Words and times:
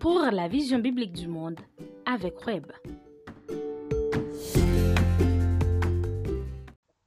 pour 0.00 0.20
la 0.32 0.48
vision 0.48 0.78
biblique 0.78 1.12
du 1.12 1.28
monde 1.28 1.60
avec 2.06 2.46
Web. 2.46 2.64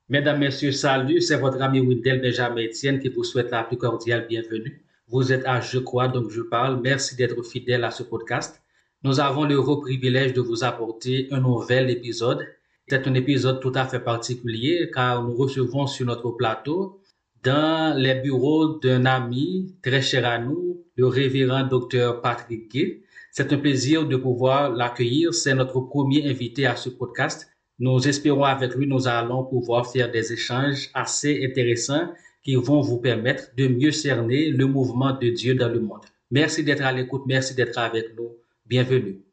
Mesdames, 0.08 0.39
Messieurs, 0.39 0.71
salut, 0.71 1.19
c'est 1.19 1.37
votre 1.37 1.60
ami 1.60 1.79
Windel 1.79 2.21
Benjamin 2.21 2.62
Etienne 2.62 2.99
qui 2.99 3.10
vous 3.10 3.24
souhaite 3.24 3.49
la 3.49 3.63
plus 3.63 3.78
cordiale 3.78 4.28
bienvenue. 4.29 4.85
Vous 5.08 5.33
êtes 5.33 5.44
à 5.47 5.60
Je 5.60 5.79
crois, 5.79 6.08
donc 6.08 6.29
je 6.29 6.42
parle. 6.42 6.81
Merci 6.83 7.15
d'être 7.15 7.42
fidèle 7.44 7.83
à 7.83 7.90
ce 7.90 8.03
podcast. 8.03 8.62
Nous 9.03 9.19
avons 9.19 9.46
le 9.46 9.55
heureux 9.55 9.81
privilège 9.81 10.33
de 10.33 10.41
vous 10.41 10.63
apporter 10.63 11.28
un 11.31 11.39
nouvel 11.39 11.89
épisode. 11.89 12.46
C'est 12.87 13.07
un 13.07 13.13
épisode 13.15 13.60
tout 13.60 13.71
à 13.73 13.85
fait 13.85 14.01
particulier 14.01 14.91
car 14.94 15.23
nous 15.23 15.33
recevons 15.33 15.87
sur 15.87 16.05
notre 16.05 16.30
plateau 16.30 17.02
dans 17.41 17.98
les 17.98 18.21
bureaux 18.21 18.77
d'un 18.77 19.05
ami 19.05 19.76
très 19.82 20.02
cher 20.02 20.28
à 20.28 20.38
nous, 20.38 20.83
le 20.96 21.08
révérend 21.08 21.64
docteur 21.64 22.22
Patrick 22.22 22.72
Gay. 22.72 23.02
C'est 23.32 23.52
un 23.52 23.58
plaisir 23.58 24.08
de 24.08 24.16
pouvoir 24.16 24.72
l'accueillir. 24.72 25.34
C'est 25.34 25.56
notre 25.56 25.82
premier 25.82 26.30
invité 26.30 26.66
à 26.66 26.76
ce 26.76 26.90
podcast. 26.90 27.50
Nous 27.80 28.08
espérons 28.08 28.44
avec 28.44 28.76
lui, 28.76 28.86
nous 28.86 29.08
allons 29.08 29.44
pouvoir 29.46 29.92
faire 29.92 30.12
des 30.12 30.32
échanges 30.32 30.90
assez 30.94 31.44
intéressants 31.44 32.14
qui 32.44 32.56
vont 32.56 32.82
vous 32.82 33.00
permettre 33.00 33.56
de 33.58 33.68
mieux 33.68 33.92
cerner 33.92 34.50
le 34.50 34.68
mouvement 34.68 35.18
de 35.18 35.30
Dieu 35.30 35.56
dans 35.56 35.70
le 35.70 35.80
monde. 35.80 36.06
Merci 36.30 36.64
d'être 36.64 36.84
à 36.84 36.92
l'écoute. 36.92 37.24
Merci 37.26 37.55
d'être 37.55 37.78
avec 37.80 38.16
nous. 38.16 38.30
Bienvenue. 38.66 39.24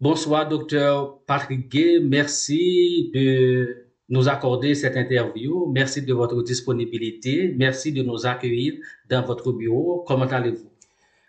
Bonsoir, 0.00 0.48
docteur 0.48 1.22
Patrick 1.26 1.70
Gay. 1.70 2.00
Merci 2.00 3.10
de 3.14 3.81
nous 4.12 4.28
accorder 4.28 4.74
cette 4.74 4.98
interview. 4.98 5.72
Merci 5.72 6.02
de 6.02 6.12
votre 6.12 6.42
disponibilité. 6.42 7.54
Merci 7.56 7.92
de 7.92 8.02
nous 8.02 8.26
accueillir 8.26 8.74
dans 9.08 9.24
votre 9.24 9.52
bureau. 9.52 10.04
Comment 10.06 10.26
allez-vous? 10.26 10.70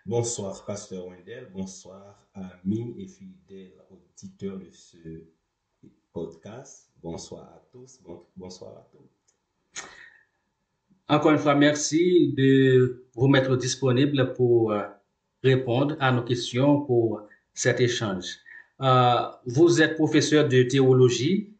Bonsoir, 0.04 0.62
Pasteur 0.66 1.06
Wendell. 1.06 1.48
Bonsoir, 1.50 2.28
amis 2.34 2.94
et 2.98 3.08
fidèles 3.08 3.72
auditeurs 3.90 4.58
de 4.58 4.68
ce 4.70 4.98
podcast. 6.12 6.90
Bonsoir 7.02 7.44
à 7.44 7.62
tous. 7.72 8.00
bonsoir 8.36 8.72
à 8.72 8.86
tous. 8.92 9.82
Encore 11.08 11.32
une 11.32 11.38
fois, 11.38 11.54
merci 11.54 12.34
de 12.36 13.06
vous 13.14 13.28
mettre 13.28 13.56
disponible 13.56 14.34
pour 14.34 14.72
euh, 14.72 14.82
répondre 15.42 15.96
à 16.00 16.12
nos 16.12 16.22
questions 16.22 16.82
pour 16.82 17.22
cet 17.54 17.80
échange. 17.80 18.26
Euh, 18.82 19.22
vous 19.46 19.80
êtes 19.80 19.94
professeur 19.94 20.46
de 20.46 20.64
théologie 20.64 21.53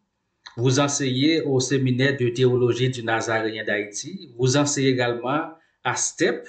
vous 0.56 0.78
enseignez 0.78 1.42
au 1.42 1.60
séminaire 1.60 2.16
de 2.16 2.28
théologie 2.28 2.88
du 2.88 3.02
Nazaréen 3.02 3.64
d'Haïti. 3.64 4.32
Vous 4.38 4.56
enseignez 4.56 4.90
également 4.90 5.48
à 5.82 5.96
STEP, 5.96 6.46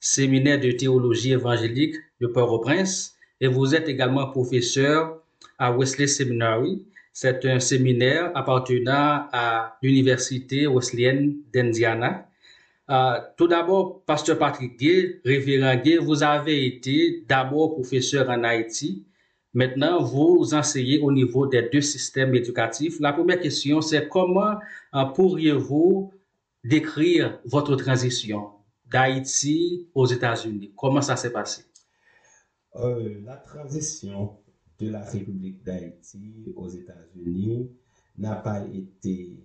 séminaire 0.00 0.60
de 0.60 0.72
théologie 0.72 1.32
évangélique 1.32 1.94
de 2.20 2.26
Port-au-Prince. 2.26 3.16
Et 3.40 3.46
vous 3.46 3.74
êtes 3.74 3.88
également 3.88 4.26
professeur 4.26 5.22
à 5.58 5.70
Wesley 5.72 6.08
Seminary. 6.08 6.84
C'est 7.12 7.44
un 7.46 7.60
séminaire 7.60 8.32
appartenant 8.34 9.26
à 9.32 9.76
l'Université 9.82 10.66
Wesleyenne 10.66 11.36
d'Indiana. 11.52 12.28
Euh, 12.90 13.20
tout 13.36 13.48
d'abord, 13.48 14.02
Pasteur 14.06 14.38
Patrick 14.38 14.78
Gay, 14.78 15.20
révérend 15.24 15.76
Gay, 15.76 15.98
vous 15.98 16.22
avez 16.22 16.66
été 16.66 17.24
d'abord 17.28 17.74
professeur 17.74 18.30
en 18.30 18.42
Haïti 18.44 19.04
Maintenant, 19.54 20.02
vous 20.02 20.52
enseignez 20.54 21.00
au 21.00 21.10
niveau 21.10 21.46
des 21.46 21.68
deux 21.72 21.80
systèmes 21.80 22.34
éducatifs. 22.34 23.00
La 23.00 23.12
première 23.12 23.40
question, 23.40 23.80
c'est 23.80 24.08
comment 24.08 24.56
euh, 24.94 25.04
pourriez-vous 25.06 26.12
décrire 26.64 27.40
votre 27.44 27.74
transition 27.76 28.50
d'Haïti 28.86 29.88
aux 29.94 30.06
États-Unis? 30.06 30.72
Comment 30.76 31.00
ça 31.00 31.16
s'est 31.16 31.32
passé? 31.32 31.64
Euh, 32.76 33.20
la 33.24 33.36
transition 33.36 34.36
de 34.78 34.90
la 34.90 35.02
République 35.02 35.62
d'Haïti 35.64 36.52
aux 36.54 36.68
États-Unis 36.68 37.70
n'a 38.18 38.36
pas 38.36 38.64
été 38.66 39.42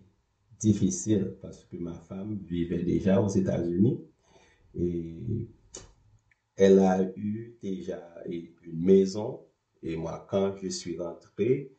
difficile 0.59 1.35
parce 1.41 1.63
que 1.65 1.77
ma 1.77 1.93
femme 1.93 2.39
vivait 2.45 2.83
déjà 2.83 3.21
aux 3.21 3.29
États-Unis 3.29 3.99
et 4.75 5.47
elle 6.55 6.79
a 6.79 7.01
eu 7.15 7.55
déjà 7.61 8.01
une 8.25 8.51
maison 8.65 9.41
et 9.83 9.97
moi, 9.97 10.25
quand 10.29 10.55
je 10.61 10.69
suis 10.69 10.97
rentré, 10.97 11.71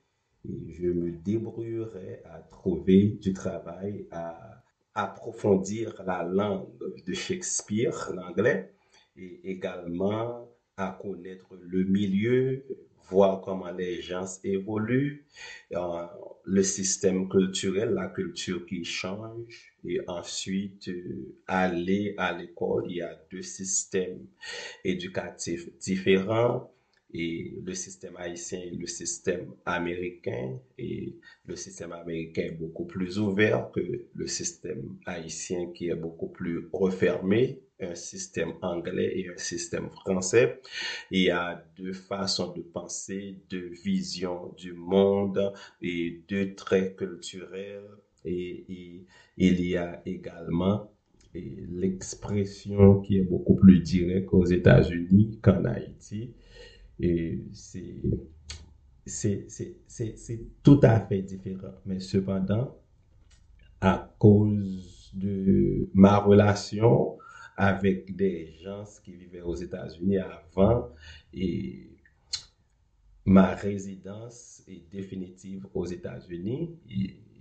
je 0.45 0.89
me 0.89 1.11
débrouillerai 1.11 2.21
à 2.25 2.41
trouver 2.41 3.17
du 3.21 3.33
travail, 3.33 4.07
à 4.11 4.63
approfondir 4.95 6.03
la 6.07 6.23
langue 6.23 6.69
de 7.07 7.15
Shakespeare, 7.15 8.13
l'anglais, 8.15 8.75
et 9.17 9.51
également 9.51 10.49
à 10.77 10.99
connaître 11.01 11.57
le 11.61 11.85
milieu, 11.85 12.65
voir 13.09 13.41
comment 13.41 13.71
les 13.71 14.03
gens 14.03 14.27
évoluent, 14.45 15.27
euh, 15.73 16.07
le 16.45 16.63
système 16.63 17.29
culturel, 17.29 17.91
la 17.91 18.09
culture 18.09 18.67
qui 18.67 18.85
change, 18.85 19.75
et 19.85 20.01
ensuite 20.07 20.89
euh, 20.89 21.37
aller 21.47 22.15
à 22.19 22.33
l'école. 22.37 22.85
Il 22.89 22.97
y 22.97 23.03
a 23.03 23.19
deux 23.31 23.43
systèmes 23.43 24.27
éducatifs 24.85 25.69
différents 25.79 26.74
et 27.15 27.55
le 27.65 27.75
système 27.75 28.17
haïtien 28.17 28.61
et 28.61 28.71
le 28.71 28.87
système 28.89 29.55
américain. 29.65 30.59
Et 30.79 31.15
le 31.47 31.55
système 31.55 31.93
américain 31.93 32.43
est 32.43 32.59
beaucoup 32.59 32.87
plus 32.87 33.21
ouvert 33.21 33.71
que 33.71 33.81
le 34.13 34.27
système 34.27 34.97
haïtien 35.07 35.71
qui 35.73 35.89
est 35.89 35.95
beaucoup 35.95 36.29
plus 36.29 36.69
refermé, 36.73 37.61
un 37.81 37.95
système 37.95 38.55
anglais 38.63 39.13
et 39.17 39.29
un 39.29 39.37
système 39.37 39.91
français. 39.91 40.61
Il 41.13 41.23
y 41.23 41.31
a 41.31 41.65
deux 41.77 41.93
façons 41.93 42.53
de 42.53 42.63
penser, 42.63 43.39
deux 43.49 43.71
visions 43.85 44.53
du 44.57 44.73
monde 44.73 45.53
et 45.81 46.21
deux 46.29 46.55
traits 46.55 46.97
culturels. 46.97 47.89
Et, 48.25 48.65
et 48.69 49.07
il 49.37 49.65
y 49.65 49.77
a 49.77 50.03
également 50.05 50.91
l'expression 51.35 53.01
qui 53.01 53.19
est 53.19 53.25
beaucoup 53.25 53.57
plus 53.57 53.81
directe 53.81 54.33
aux 54.33 54.47
États-Unis 54.47 55.39
qu'en 55.43 55.65
Haïti. 55.65 56.33
Et 57.01 57.43
c'est 57.53 58.03
tout 60.63 60.81
à 60.83 61.01
fait 61.01 61.23
différent. 61.23 61.75
Mais 61.87 62.01
cependant, 62.01 62.77
à 63.81 64.15
cause 64.19 65.11
de 65.15 65.89
ma 65.93 66.19
relation 66.19 67.19
avec 67.57 68.17
des 68.17 68.53
gens 68.63 68.85
qui 69.05 69.15
vivaient 69.15 69.43
aux 69.43 69.55
États-Unis 69.55 70.19
avant 70.19 70.89
et 71.33 71.91
ma 73.25 73.55
résidence 73.55 74.63
est 74.67 74.91
définitive 74.91 75.67
aux 75.75 75.87
États-Unis, 75.87 76.77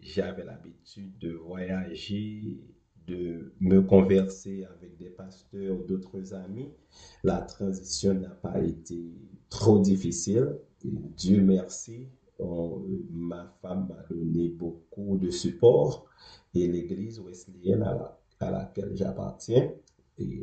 j'avais 0.02 0.44
l'habitude 0.44 1.18
de 1.20 1.32
voyager 1.32 2.60
de 3.08 3.54
me 3.60 3.82
converser 3.82 4.66
avec 4.66 4.98
des 4.98 5.10
pasteurs, 5.10 5.78
d'autres 5.88 6.34
amis, 6.34 6.70
la 7.24 7.42
transition 7.42 8.14
n'a 8.14 8.30
pas 8.30 8.62
été 8.62 9.14
trop 9.50 9.80
difficile. 9.80 10.58
Dieu 10.84 11.42
merci, 11.42 12.08
ma 13.12 13.54
femme 13.62 13.88
m'a 13.90 14.04
donné 14.10 14.50
beaucoup 14.50 15.18
de 15.18 15.30
support 15.30 16.06
et 16.54 16.68
l'église 16.68 17.20
wesleyenne 17.20 17.84
à, 17.84 18.52
laquelle 18.52 18.92
j'appartiens 18.96 19.72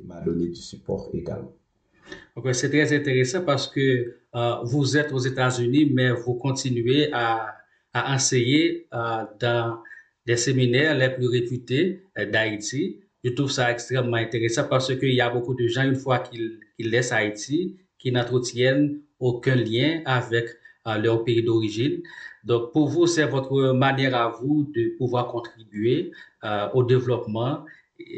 m'a 0.05 0.21
donné 0.21 0.49
du 0.49 0.57
support 0.57 1.11
également. 1.13 1.53
c'est 2.53 2.71
très 2.71 2.97
intéressant 2.97 3.45
parce 3.45 3.69
que 3.69 4.17
euh, 4.35 4.55
vous 4.65 4.97
êtes 4.97 5.13
aux 5.13 5.19
États-Unis, 5.19 5.91
mais 5.93 6.11
vous 6.13 6.35
continuez 6.35 7.13
à, 7.13 7.57
enseigner 7.93 8.87
euh, 8.95 9.25
dans 9.41 9.83
des 10.31 10.37
séminaires 10.37 10.97
les 10.97 11.11
plus 11.11 11.27
réputés 11.27 12.05
euh, 12.17 12.25
d'Haïti. 12.31 13.01
Je 13.25 13.31
trouve 13.31 13.51
ça 13.51 13.73
extrêmement 13.73 14.17
intéressant 14.17 14.65
parce 14.71 14.95
qu'il 14.97 15.13
y 15.13 15.21
a 15.21 15.29
beaucoup 15.29 15.55
de 15.55 15.67
gens, 15.67 15.83
une 15.83 15.97
fois 15.97 16.21
qu'ils 16.21 16.61
laissent 16.79 17.11
Haïti, 17.11 17.77
qui 17.99 18.13
n'entretiennent 18.13 19.01
aucun 19.19 19.57
lien 19.57 20.03
avec 20.05 20.47
euh, 20.87 20.99
leur 20.99 21.25
pays 21.25 21.43
d'origine. 21.43 22.01
Donc, 22.45 22.73
pour 22.73 22.87
vous, 22.87 23.09
c'est 23.09 23.27
votre 23.27 23.73
manière 23.73 24.15
à 24.15 24.29
vous 24.29 24.71
de 24.73 24.97
pouvoir 24.99 25.27
contribuer 25.27 26.13
euh, 26.45 26.69
au 26.75 26.85
développement, 26.85 27.65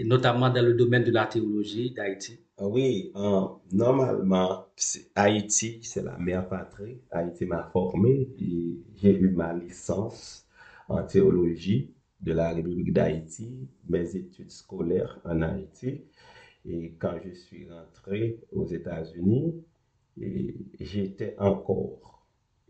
notamment 0.04 0.50
dans 0.50 0.64
le 0.64 0.74
domaine 0.74 1.04
de 1.04 1.12
la 1.12 1.24
théologie 1.24 1.92
d'Haïti. 1.92 2.38
Ah 2.58 2.68
oui, 2.68 3.10
normalement, 3.72 4.66
Haïti, 5.14 5.80
c'est 5.82 6.04
la 6.04 6.18
mère 6.18 6.46
patrie. 6.46 6.98
Haïti 7.10 7.46
m'a 7.46 7.70
formé 7.72 8.28
et 8.38 8.76
j'ai 9.00 9.14
eu 9.18 9.30
ma 9.30 9.54
licence 9.54 10.46
en 10.88 11.02
théologie 11.02 11.90
de 12.22 12.32
la 12.32 12.52
République 12.52 12.92
d'Haïti, 12.92 13.68
mes 13.88 14.16
études 14.16 14.50
scolaires 14.50 15.20
en 15.24 15.42
Haïti. 15.42 16.02
Et 16.64 16.92
quand 16.98 17.18
je 17.24 17.30
suis 17.30 17.68
rentré 17.68 18.40
aux 18.52 18.66
États-Unis, 18.66 19.64
j'étais 20.78 21.34
encore 21.38 22.26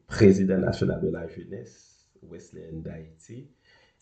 président 0.06 0.58
national 0.58 1.00
de 1.02 1.10
la 1.10 1.26
jeunesse 1.28 2.06
Wesleyan 2.22 2.80
d'Haïti. 2.80 3.48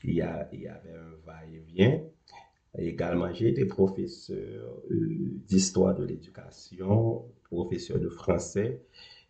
Il 0.05 0.15
y, 0.15 0.23
avait 0.23 0.95
un 0.95 1.15
va-et-vient. 1.27 2.01
Également, 2.79 3.33
j'ai 3.33 3.49
été 3.49 3.67
professeur 3.67 4.83
euh, 4.91 5.19
d'histoire 5.49 5.95
de 5.95 6.05
l'éducation, 6.05 7.25
professeur 7.43 7.99
de 7.99 8.09
français 8.09 8.81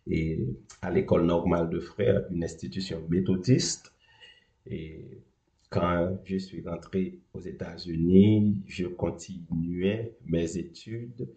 et 0.07 0.47
à 0.81 0.91
l'école 0.91 1.25
normale 1.25 1.69
de 1.69 1.79
Frères, 1.79 2.25
une 2.31 2.43
institution 2.43 3.03
méthodiste. 3.09 3.93
Et 4.67 5.23
quand 5.71 6.19
je 6.25 6.37
suis 6.37 6.61
rentré 6.61 7.21
aux 7.33 7.39
États-Unis, 7.39 8.61
je 8.67 8.85
continuais 8.85 10.17
mes 10.25 10.57
études. 10.57 11.29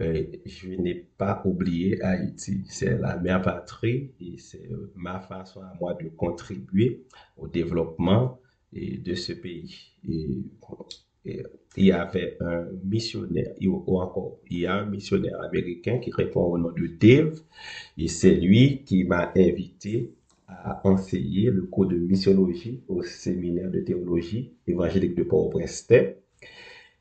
Euh, 0.00 0.24
je 0.46 0.70
n'ai 0.70 0.94
pas 0.94 1.42
oublié 1.44 2.02
Haïti. 2.02 2.64
C'est 2.70 2.98
la 2.98 3.18
mère 3.18 3.42
patrie 3.42 4.12
et 4.18 4.38
c'est 4.38 4.66
ma 4.94 5.20
façon 5.20 5.60
à 5.60 5.74
moi 5.78 5.92
de 5.94 6.08
contribuer 6.08 7.04
au 7.36 7.48
développement 7.48 8.40
de 8.72 9.14
ce 9.14 9.34
pays. 9.34 9.92
Et 11.26 11.42
il 11.76 11.84
y 11.84 11.92
avait 11.92 12.38
un 12.40 12.66
missionnaire, 12.82 13.52
ou 13.62 14.00
encore, 14.00 14.38
il 14.48 14.60
y 14.60 14.66
a 14.66 14.74
un 14.74 14.86
missionnaire 14.86 15.38
américain 15.42 15.98
qui 15.98 16.10
répond 16.10 16.44
au 16.44 16.56
nom 16.56 16.72
de 16.72 16.86
Dave, 16.86 17.38
et 17.98 18.08
c'est 18.08 18.34
lui 18.34 18.84
qui 18.84 19.04
m'a 19.04 19.30
invité 19.36 20.14
à 20.50 20.80
enseigner 20.86 21.50
le 21.50 21.62
cours 21.62 21.86
de 21.86 21.96
missiologie 21.96 22.82
au 22.88 23.02
séminaire 23.02 23.70
de 23.70 23.80
théologie 23.80 24.54
évangélique 24.66 25.14
de 25.14 25.22
Port-au-Prince. 25.22 25.88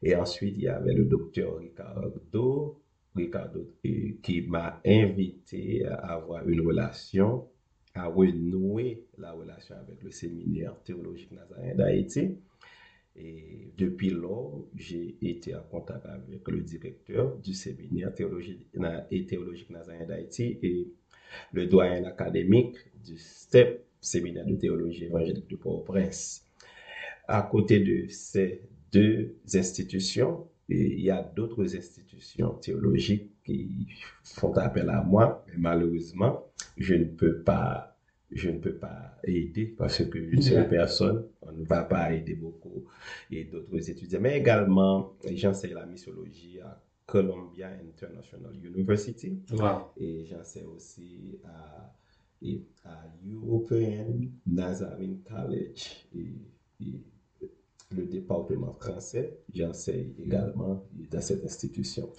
Et 0.02 0.16
ensuite, 0.16 0.56
il 0.58 0.64
y 0.64 0.68
avait 0.68 0.94
le 0.94 1.06
docteur 1.06 1.58
Ricardo, 1.58 2.82
Ricardo 3.16 3.76
qui 4.24 4.42
m'a 4.42 4.82
invité 4.86 5.86
à 5.86 6.14
avoir 6.14 6.48
une 6.48 6.62
relation, 6.62 7.48
à 7.96 8.08
renouer 8.08 9.04
la 9.18 9.32
relation 9.34 9.76
avec 9.76 10.02
le 10.04 10.12
séminaire 10.12 10.76
théologique 10.84 11.32
nazaréen 11.32 11.76
d'Haïti. 11.76 12.38
Et 13.16 13.74
depuis 13.78 14.12
lors, 14.12 14.66
j'ai 14.76 15.18
été 15.22 15.54
en 15.56 15.64
contact 15.64 16.06
avec 16.06 16.48
le 16.48 16.62
directeur 16.62 17.36
du 17.40 17.54
séminaire 17.54 18.14
théologique 18.14 18.66
et 19.12 19.26
théologique 19.26 19.70
nazaréen 19.72 20.06
d'Haïti 20.06 20.60
et 20.62 20.94
le 21.54 21.66
doyen 21.66 22.04
académique 22.06 22.76
du 23.06 23.18
STEP, 23.18 23.86
séminaire 24.02 24.46
de 24.46 24.56
théologie 24.56 25.06
évangélique 25.06 25.50
de 25.50 25.56
Port-au-Prince. 25.56 26.46
À 27.28 27.42
côté 27.44 27.80
de 27.80 28.08
ces 28.10 28.62
deux 28.92 29.36
institutions, 29.54 30.48
il 30.68 31.00
y 31.00 31.10
a 31.10 31.22
d'autres 31.36 31.76
institutions 31.76 32.54
théologiques 32.54 33.32
qui 33.44 33.88
font 34.24 34.54
appel 34.54 34.90
à 34.90 35.02
moi, 35.02 35.44
mais 35.48 35.54
malheureusement, 35.58 36.46
je 36.78 36.96
ne 36.96 37.06
peux 37.06 37.42
pas 37.42 37.96
je 38.32 38.50
ne 38.52 38.60
peux 38.60 38.76
pas 38.76 39.18
aider 39.24 39.66
parce 39.66 40.04
qu'une 40.08 40.42
seule 40.42 40.70
personne, 40.70 41.26
on 41.42 41.52
ne 41.52 41.64
va 41.64 41.84
pas 41.84 42.14
aider 42.14 42.36
beaucoup 42.36 42.86
et 43.32 43.46
d'autres 43.46 43.90
étudiants. 43.90 44.20
Mais 44.22 44.38
également, 44.38 45.14
j'enseigne 45.34 45.74
la 45.74 45.88
mythologie 45.88 46.60
à 46.60 46.80
Columbia 47.12 47.70
International 47.70 48.54
University. 48.64 49.40
Et 49.98 50.26
j'enseigne 50.26 50.68
aussi 50.76 51.40
à, 51.44 51.94
à 52.86 53.04
European 53.26 54.08
Nazarene 54.48 55.20
College, 55.28 56.08
et, 56.16 56.36
le 57.96 58.06
département 58.06 58.74
français. 58.74 59.40
J'enseigne 59.52 60.14
également 60.24 60.86
dans 61.10 61.22
cette 61.22 61.44
institution. 61.44 62.12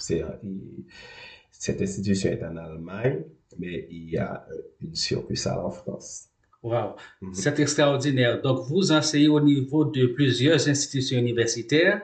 Cette 1.52 1.81
institution 1.81 2.31
est 2.31 2.42
en 2.42 2.56
Allemagne 2.56 3.22
mais 3.58 3.87
il 3.90 4.10
y 4.10 4.16
a 4.16 4.46
euh, 4.50 4.56
une 4.81 4.94
succursale 4.94 5.58
en 5.58 5.70
France. 5.70 6.26
Wow, 6.62 6.94
mhm. 7.22 7.34
c'est 7.34 7.58
extraordinaire. 7.58 8.42
Donc, 8.42 8.66
vous 8.69 8.92
enseignez 8.92 9.28
au 9.28 9.40
niveau 9.40 9.84
de 9.84 10.06
plusieurs 10.06 10.69
institutions 10.69 11.19
universitaires 11.19 12.02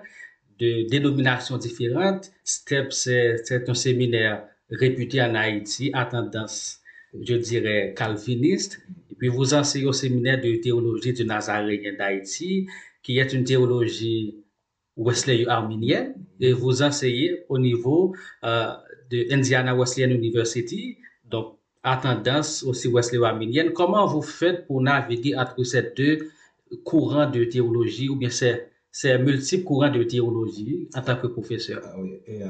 de 0.59 0.89
dénominations 0.89 1.59
différentes. 1.59 2.31
STEP, 2.45 2.93
c'est 2.93 3.69
un 3.69 3.75
séminaire 3.75 4.45
réputé 4.71 5.23
en 5.23 5.35
Haïti 5.35 5.91
à 5.93 6.07
tendance, 6.07 6.81
je 7.21 7.35
dirais, 7.35 7.95
calviniste. 7.97 8.81
Et 9.11 9.15
puis, 9.15 9.29
vous 9.29 9.55
enseignez 9.55 9.87
au 9.87 9.93
séminaire 9.93 10.41
de 10.41 10.57
théologie 10.57 11.13
du 11.13 11.25
Nazaréen 11.25 11.95
d'Haïti, 11.97 12.67
qui 13.03 13.19
est 13.19 13.33
une 13.33 13.45
théologie 13.45 14.37
Wesley-arménienne. 14.97 16.15
Et 16.41 16.53
vous 16.53 16.83
enseignez 16.83 17.45
au 17.49 17.59
niveau 17.59 18.15
euh, 18.45 18.73
de 19.11 19.27
Indiana 19.33 19.75
Wesleyan 19.75 20.11
University, 20.11 20.99
donc 21.25 21.59
à 21.83 21.97
tendance 21.97 22.65
aussi 22.65 22.89
wesley-arménienne. 22.89 23.73
Comment 23.73 24.07
vous 24.07 24.23
faites 24.23 24.67
pour 24.67 24.83
naviguer 24.83 25.37
entre 25.37 25.63
ces 25.63 25.93
deux 25.97 26.31
courants 26.85 27.31
de 27.31 27.45
théologie 27.45 28.09
ou 28.09 28.17
bien 28.17 28.29
ces, 28.29 28.65
ces 28.99 29.19
multiples 29.19 29.65
courants 29.65 29.91
de 29.91 30.05
théologie 30.05 30.89
en 30.95 31.03
tant 31.03 31.17
que 31.21 31.27
professeur? 31.27 31.83
Ah 31.85 32.01
oui, 32.01 32.15
et, 32.27 32.43
euh, 32.43 32.49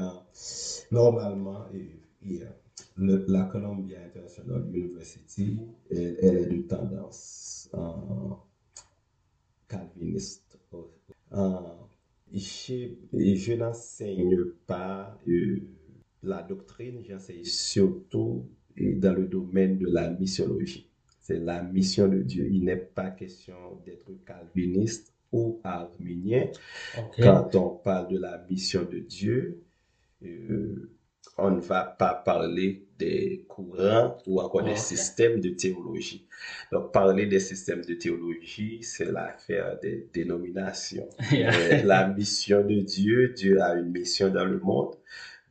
normalement, 0.91 1.65
la 2.95 3.43
Columbia 3.51 3.97
International 4.05 4.63
University, 4.73 5.59
elle, 5.91 6.17
est 6.21 6.45
de 6.45 6.61
tendance 6.61 7.69
euh, 7.73 8.33
calviniste. 9.67 10.57
Euh, 11.33 11.59
je, 12.33 13.53
n'enseigne 13.53 14.45
pas 14.65 15.19
la 16.23 16.43
doctrine, 16.43 17.03
j'enseigne 17.05 17.43
surtout 17.43 18.45
dans 18.77 19.13
le 19.13 19.27
domaine 19.27 19.77
de 19.79 19.87
la 19.87 20.11
missiologie. 20.11 20.89
C'est 21.19 21.39
la 21.39 21.61
mission 21.61 22.07
de 22.07 22.19
Dieu. 22.21 22.47
Il 22.49 22.63
n'est 22.63 22.77
pas 22.77 23.09
question 23.09 23.81
d'être 23.85 24.13
calviniste 24.23 25.11
ou 25.31 25.59
arménien. 25.63 26.47
Quand 27.19 27.55
on 27.55 27.69
parle 27.69 28.09
de 28.13 28.17
la 28.17 28.45
mission 28.49 28.83
de 28.83 28.99
Dieu, 28.99 29.63
euh, 30.23 30.91
on 31.37 31.51
ne 31.51 31.59
va 31.59 31.83
pas 31.83 32.13
parler 32.13 32.87
des 32.97 33.45
courants 33.47 34.17
ou 34.25 34.41
encore 34.41 34.63
des 34.63 34.75
systèmes 34.75 35.39
de 35.39 35.49
théologie. 35.49 36.27
Donc, 36.71 36.91
parler 36.91 37.27
des 37.27 37.39
systèmes 37.39 37.85
de 37.85 37.93
théologie, 37.93 38.81
c'est 38.81 39.11
l'affaire 39.11 39.79
des 39.79 40.09
dénominations. 40.13 41.07
Euh, 41.37 41.83
la 41.83 42.07
mission 42.07 42.65
de 42.65 42.79
Dieu, 42.79 43.33
Dieu 43.35 43.61
a 43.61 43.75
une 43.75 43.91
mission 43.91 44.29
dans 44.29 44.45
le 44.45 44.59
monde. 44.59 44.95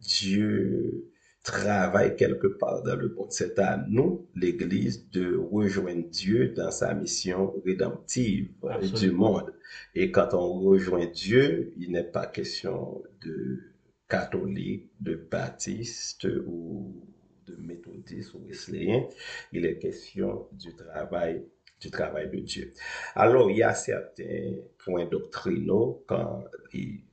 Dieu 0.00 1.10
travaille 1.46 2.16
quelque 2.16 2.48
part 2.48 2.82
dans 2.82 2.96
le 2.96 3.08
monde. 3.08 3.30
C'est 3.30 3.58
à 3.60 3.82
nous, 3.88 4.26
l'Église, 4.34 5.08
de 5.10 5.36
rejoindre 5.36 6.08
Dieu 6.08 6.48
dans 6.48 6.72
sa 6.72 6.92
mission 6.92 7.54
rédemptive 7.64 8.50
du 8.98 9.12
monde. 9.12 9.54
Et 9.94 10.10
quand 10.10 10.34
on 10.34 10.60
rejoint 10.60 11.06
Dieu, 11.06 11.72
il 11.76 11.92
n'est 11.92 12.02
pas 12.02 12.26
question 12.26 13.00
de 13.24 13.60
catholique, 14.08 14.90
de 15.00 15.14
baptiste 15.14 16.26
ou 16.46 17.00
de 17.46 17.54
méthodiste 17.56 18.34
ou 18.34 18.40
wesleyen. 18.44 19.04
Il 19.52 19.64
est 19.66 19.78
question 19.78 20.48
du 20.52 20.74
travail 20.74 21.44
du 21.78 21.90
travail 21.90 22.30
de 22.30 22.38
Dieu. 22.38 22.72
Alors, 23.14 23.50
il 23.50 23.58
y 23.58 23.62
a 23.62 23.74
certains 23.74 24.54
points 24.78 25.04
doctrinaux 25.04 26.02
quand, 26.06 26.42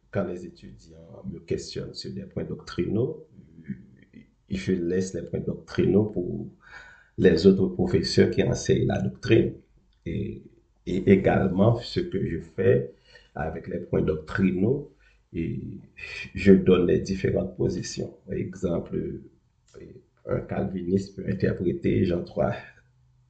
quand 0.09 0.23
les 0.23 0.45
étudiants 0.45 1.21
me 1.29 1.39
questionnent 1.39 1.93
sur 1.93 2.11
des 2.11 2.23
points 2.23 2.45
doctrinaux 2.45 3.27
je 4.49 4.73
laisse 4.73 5.13
les 5.13 5.23
points 5.23 5.39
doctrinaux 5.39 6.05
pour 6.05 6.47
les 7.17 7.45
autres 7.45 7.67
professeurs 7.67 8.31
qui 8.31 8.43
enseignent 8.43 8.87
la 8.87 9.01
doctrine. 9.01 9.53
Et, 10.05 10.41
également, 10.85 11.79
ce 11.79 12.01
que 12.01 12.25
je 12.27 12.39
fais 12.39 12.91
avec 13.35 13.67
les 13.67 13.79
points 13.79 14.01
doctrinaux, 14.01 14.91
et 15.31 15.59
je 16.35 16.53
donne 16.53 16.87
les 16.87 16.99
différentes 16.99 17.55
positions. 17.55 18.13
Par 18.27 18.35
exemple, 18.35 19.21
un 20.27 20.39
calviniste 20.41 21.15
peut 21.15 21.25
interpréter 21.27 22.05
Jean 22.05 22.23
3, 22.23 22.53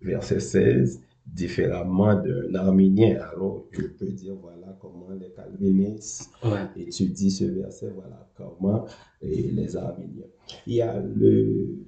verset 0.01 0.39
16, 0.39 1.01
différemment 1.25 2.15
d'un 2.15 2.53
arménien. 2.55 3.19
Alors, 3.21 3.65
je 3.71 3.87
peux 3.87 4.11
dire, 4.11 4.35
voilà 4.35 4.77
comment 4.79 5.09
les 5.11 5.31
calvinistes 5.31 6.29
étudient 6.75 7.29
ce 7.29 7.45
verset, 7.45 7.91
voilà 7.95 8.29
comment 8.35 8.85
les 9.21 9.75
arméniens. 9.75 10.27
Il 10.67 10.75
y 10.75 10.81
a 10.81 10.99
le 10.99 11.85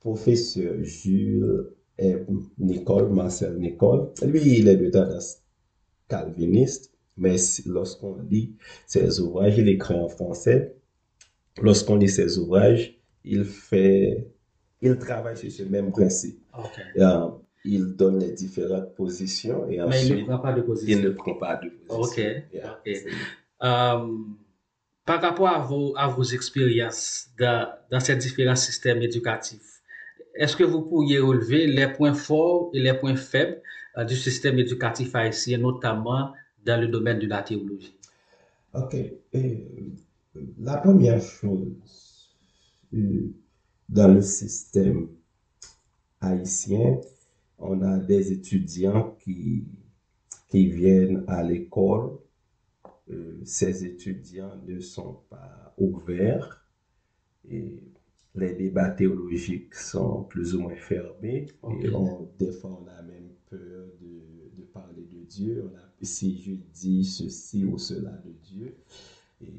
professeur 0.00 0.82
Jules 0.82 1.66
Nicole, 2.58 3.12
Marcel 3.12 3.58
Nicole. 3.58 4.12
Lui, 4.24 4.58
il 4.58 4.68
est 4.68 4.76
de 4.76 4.90
tendance 4.90 5.38
calviniste, 6.08 6.92
mais 7.16 7.36
lorsqu'on 7.66 8.16
lit 8.22 8.54
ses 8.86 9.20
ouvrages, 9.20 9.58
il 9.58 9.68
écrit 9.68 9.94
en 9.94 10.08
français. 10.08 10.76
Lorsqu'on 11.62 11.96
lit 11.96 12.08
ses 12.08 12.38
ouvrages, 12.38 13.00
il 13.24 13.44
fait, 13.44 14.30
il 14.82 14.98
travaille 14.98 15.36
sur 15.36 15.50
ce 15.50 15.62
même 15.62 15.90
principe. 15.90 16.38
Euh, 16.98 17.28
il 17.64 17.96
donne 17.96 18.20
les 18.20 18.32
différentes 18.32 18.94
positions 18.94 19.68
et 19.68 19.80
ensuite, 19.80 20.10
Mais 20.10 20.18
il 20.18 20.22
ne 20.22 20.26
prend 20.26 20.38
pas 20.38 20.52
de 20.52 20.62
position. 20.62 20.98
Il 20.98 21.04
ne 21.04 21.10
prend 21.10 21.34
pas 21.34 21.56
de 21.56 21.70
position. 21.88 22.22
Ok. 22.62 22.90
Euh, 23.62 24.18
par 25.04 25.22
rapport 25.22 25.48
à 25.48 25.58
vos, 25.60 25.96
à 25.96 26.08
vos 26.08 26.24
expériences 26.24 27.28
dans, 27.38 27.68
dans 27.90 28.00
ces 28.00 28.16
différents 28.16 28.56
systèmes 28.56 29.02
éducatifs, 29.02 29.82
est-ce 30.34 30.56
que 30.56 30.64
vous 30.64 30.82
pourriez 30.82 31.18
relever 31.18 31.66
les 31.66 31.88
points 31.88 32.14
forts 32.14 32.70
et 32.74 32.80
les 32.80 32.92
points 32.94 33.16
faibles 33.16 33.62
euh, 33.96 34.04
du 34.04 34.14
système 34.14 34.58
éducatif 34.58 35.14
haïtien, 35.14 35.58
notamment 35.58 36.32
dans 36.64 36.80
le 36.80 36.88
domaine 36.88 37.18
de 37.18 37.26
la 37.26 37.42
théologie? 37.42 37.96
Ok. 38.74 38.94
Et, 39.32 39.66
la 40.58 40.76
première 40.76 41.22
chose 41.22 41.72
euh, 42.92 43.32
dans 43.88 44.12
le 44.12 44.20
système 44.20 45.08
haïtien, 46.20 47.00
on 47.58 47.82
a 47.82 47.98
des 47.98 48.32
étudiants 48.32 49.16
qui, 49.20 49.64
qui 50.48 50.68
viennent 50.68 51.24
à 51.26 51.42
l'école. 51.42 52.18
Euh, 53.10 53.40
ces 53.44 53.84
étudiants 53.84 54.60
ne 54.66 54.80
sont 54.80 55.20
pas 55.30 55.74
ouverts 55.78 56.66
et 57.48 57.82
les 58.34 58.54
débats 58.54 58.90
théologiques 58.90 59.74
sont 59.74 60.24
plus 60.24 60.54
ou 60.54 60.62
moins 60.62 60.76
fermés. 60.76 61.46
Et 61.82 61.88
on, 61.90 62.28
des 62.38 62.52
fois, 62.52 62.82
on 62.82 62.86
a 62.88 63.02
même 63.02 63.30
peur 63.48 63.86
de, 64.00 64.60
de 64.60 64.62
parler 64.66 65.04
de 65.04 65.24
Dieu. 65.24 65.64
On 65.64 65.76
a, 65.76 65.80
si 66.02 66.42
je 66.42 66.52
dis 66.74 67.04
ceci 67.04 67.64
ou 67.64 67.78
cela 67.78 68.10
de 68.24 68.32
Dieu, 68.42 68.76
et 69.40 69.52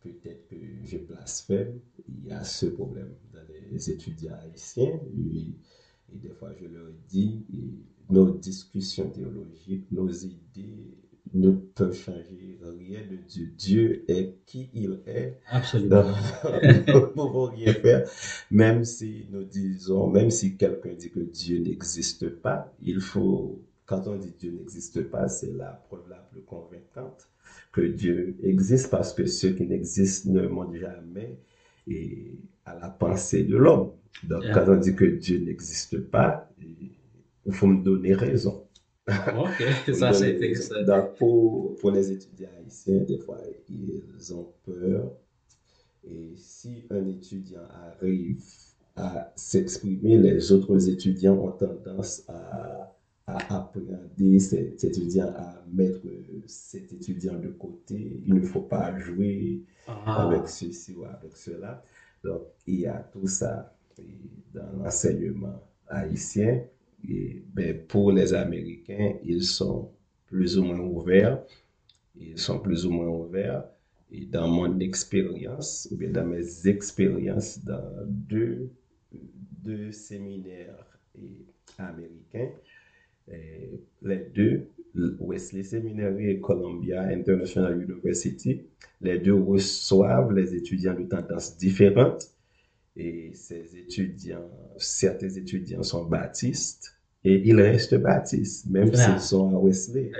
peut-être 0.00 0.48
que 0.48 0.56
je 0.84 0.98
blasphème, 0.98 1.78
il 2.08 2.26
y 2.28 2.32
a 2.32 2.44
ce 2.44 2.66
problème 2.66 3.14
dans 3.32 3.40
les 3.70 3.90
étudiants 3.90 4.36
haïtiens. 4.42 5.00
Et, 5.16 5.54
et 6.14 6.18
des 6.18 6.34
fois, 6.34 6.50
je 6.60 6.66
leur 6.66 6.88
dis, 7.08 7.44
nos 8.10 8.30
discussions 8.30 9.08
théologiques, 9.10 9.86
nos 9.90 10.10
idées 10.10 10.98
ne 11.34 11.50
peuvent 11.50 11.96
changer 11.96 12.58
rien 12.62 13.00
de 13.10 13.16
Dieu. 13.28 13.52
Dieu 13.56 14.04
est 14.08 14.34
qui 14.44 14.70
il 14.74 15.00
est. 15.06 15.38
Absolument. 15.48 16.04
nous 16.44 16.94
ne 16.94 17.06
pouvons 17.06 17.46
rien 17.46 17.72
faire. 17.72 18.08
Même 18.50 18.84
si 18.84 19.26
nous 19.30 19.44
disons, 19.44 20.08
même 20.08 20.30
si 20.30 20.56
quelqu'un 20.56 20.92
dit 20.92 21.10
que 21.10 21.20
Dieu 21.20 21.58
n'existe 21.60 22.28
pas, 22.28 22.70
il 22.82 23.00
faut, 23.00 23.62
quand 23.86 24.06
on 24.06 24.16
dit 24.16 24.34
Dieu 24.38 24.52
n'existe 24.52 25.02
pas, 25.04 25.28
c'est 25.28 25.52
la 25.52 25.82
preuve 25.88 26.08
la 26.10 26.16
plus 26.16 26.42
convaincante 26.42 27.28
que 27.72 27.80
Dieu 27.80 28.36
existe 28.42 28.90
parce 28.90 29.14
que 29.14 29.26
ceux 29.26 29.52
qui 29.52 29.66
n'existent 29.66 30.30
ne 30.30 30.46
montent 30.46 30.74
jamais 30.74 31.38
et 31.86 32.38
à 32.64 32.78
la 32.78 32.88
pensée 32.88 33.44
de 33.44 33.56
l'homme. 33.56 33.92
Donc, 34.24 34.44
quand 34.52 34.64
on 34.68 34.76
dit 34.76 34.94
que 34.94 35.04
Dieu 35.04 35.38
n'existe 35.38 35.98
pas, 35.98 36.48
il 37.44 37.52
faut 37.52 37.66
me 37.66 37.82
donner 37.82 38.14
raison. 38.14 38.66
ok, 39.08 39.92
ça 39.94 40.12
c'est. 40.12 40.38
Donc, 40.86 41.16
pour, 41.16 41.74
pour 41.76 41.90
les 41.90 42.12
étudiants 42.12 42.50
haïtiens, 42.58 43.00
des 43.00 43.18
fois, 43.18 43.38
ils 43.68 44.34
ont 44.34 44.48
peur. 44.64 45.12
Et 46.04 46.34
si 46.36 46.84
un 46.90 47.06
étudiant 47.06 47.66
arrive 47.70 48.42
à 48.96 49.32
s'exprimer, 49.36 50.18
les 50.18 50.52
autres 50.52 50.88
étudiants 50.88 51.34
ont 51.34 51.52
tendance 51.52 52.24
à, 52.28 52.91
à 53.26 53.56
appréhender 53.56 54.38
cet 54.38 54.82
étudiant, 54.84 55.32
à 55.36 55.64
mettre 55.72 56.00
cet 56.46 56.92
étudiant 56.92 57.38
de 57.38 57.48
côté. 57.48 58.20
Il 58.26 58.34
ne 58.34 58.40
faut 58.40 58.62
pas 58.62 58.98
jouer 58.98 59.62
ah. 59.86 60.26
avec 60.26 60.48
ceci 60.48 60.94
ou 60.94 61.04
avec 61.04 61.36
cela. 61.36 61.82
Donc, 62.24 62.42
il 62.66 62.80
y 62.80 62.86
a 62.86 62.98
tout 63.12 63.26
ça 63.26 63.74
dans 64.52 64.72
l'enseignement 64.78 65.62
haïtien. 65.88 66.62
Et, 67.08 67.42
ben, 67.52 67.86
pour 67.86 68.12
les 68.12 68.32
Américains, 68.34 69.14
ils 69.24 69.44
sont 69.44 69.90
plus 70.26 70.58
ou 70.58 70.64
moins 70.64 70.80
ouverts. 70.80 71.42
Ils 72.16 72.38
sont 72.38 72.58
plus 72.58 72.86
ou 72.86 72.90
moins 72.90 73.08
ouverts. 73.08 73.64
Et 74.10 74.26
dans 74.26 74.48
mon 74.48 74.78
expérience, 74.80 75.88
ou 75.90 75.96
bien 75.96 76.10
dans 76.10 76.26
mes 76.26 76.68
expériences 76.68 77.64
dans 77.64 78.04
deux, 78.06 78.70
deux 79.10 79.90
séminaires 79.90 80.98
américains, 81.78 82.50
les 84.02 84.30
deux, 84.34 84.68
Wesley 85.20 85.62
Seminary 85.62 86.30
et 86.30 86.40
Columbia 86.40 87.02
International 87.02 87.80
University, 87.80 88.62
les 89.00 89.18
deux 89.18 89.34
reçoivent 89.34 90.32
les 90.32 90.54
étudiants 90.54 90.94
de 90.94 91.04
tendances 91.04 91.56
différentes. 91.56 92.28
Et 92.94 93.30
ces 93.32 93.76
étudiants, 93.78 94.50
certains 94.76 95.30
étudiants 95.30 95.82
sont 95.82 96.04
baptistes 96.04 96.94
et 97.24 97.40
ils 97.48 97.58
restent 97.58 97.94
baptistes, 97.94 98.66
même 98.68 98.92
s'ils 98.92 99.20
sont 99.20 99.56
à 99.56 99.58
Wesley. 99.58 100.10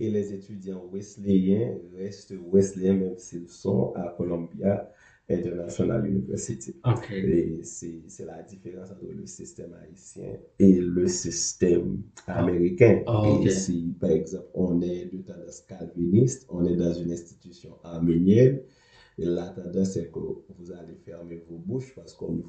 Et 0.00 0.10
les 0.10 0.32
étudiants 0.32 0.82
wesleyens 0.92 1.76
restent 1.96 2.34
wesleyens, 2.50 2.94
même 2.94 3.18
s'ils 3.18 3.48
sont 3.48 3.92
à 3.94 4.14
Columbia 4.16 4.90
International 5.30 6.06
University. 6.06 6.74
Et 7.12 7.60
c'est 7.62 8.24
la 8.24 8.42
différence 8.42 8.90
entre 8.90 9.04
le 9.04 9.26
système 9.26 9.74
haïtien 9.74 10.38
et 10.58 10.80
le 10.80 11.06
système 11.06 12.02
américain. 12.26 13.02
Oh, 13.06 13.40
et 13.44 13.50
si, 13.50 13.94
par 14.00 14.10
exemple, 14.10 14.48
on 14.54 14.80
est 14.80 15.06
de 15.12 15.18
tendance 15.18 15.60
calviniste, 15.68 16.46
on 16.48 16.64
est 16.64 16.76
dans 16.76 16.94
une 16.94 17.12
institution 17.12 17.76
arménienne, 17.82 18.62
et 19.20 19.24
la 19.24 19.48
tendance, 19.48 19.90
c'est 19.94 20.10
que 20.12 20.18
vous 20.20 20.72
allez 20.72 20.94
fermer 21.04 21.42
vos 21.48 21.58
bouches 21.58 21.92
parce 21.94 22.14
qu'on 22.14 22.40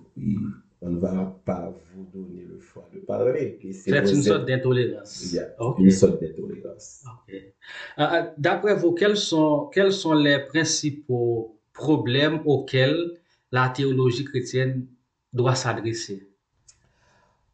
on 0.82 0.90
ne 0.90 1.00
va 1.00 1.42
pas 1.44 1.76
vous 1.94 2.06
donner 2.14 2.46
le 2.46 2.60
choix 2.60 2.88
de 2.94 3.00
parler. 3.00 3.60
C'est 3.74 3.90
une 3.90 4.22
sorte 4.22 4.48
d'intolérance. 4.48 5.36
Une 5.80 5.92
sorte 5.92 6.22
d'intolérance. 6.22 7.04
D'après 8.38 8.76
vous, 8.76 8.94
quels 8.94 9.18
sont, 9.18 9.70
quels 9.74 9.92
sont 9.92 10.14
les 10.14 10.40
principaux 10.48 11.59
problèmes 11.80 12.42
auxquels 12.46 13.04
la 13.52 13.70
théologie 13.70 14.26
chrétienne 14.26 14.86
doit 15.34 15.56
s'adresser? 15.56 16.30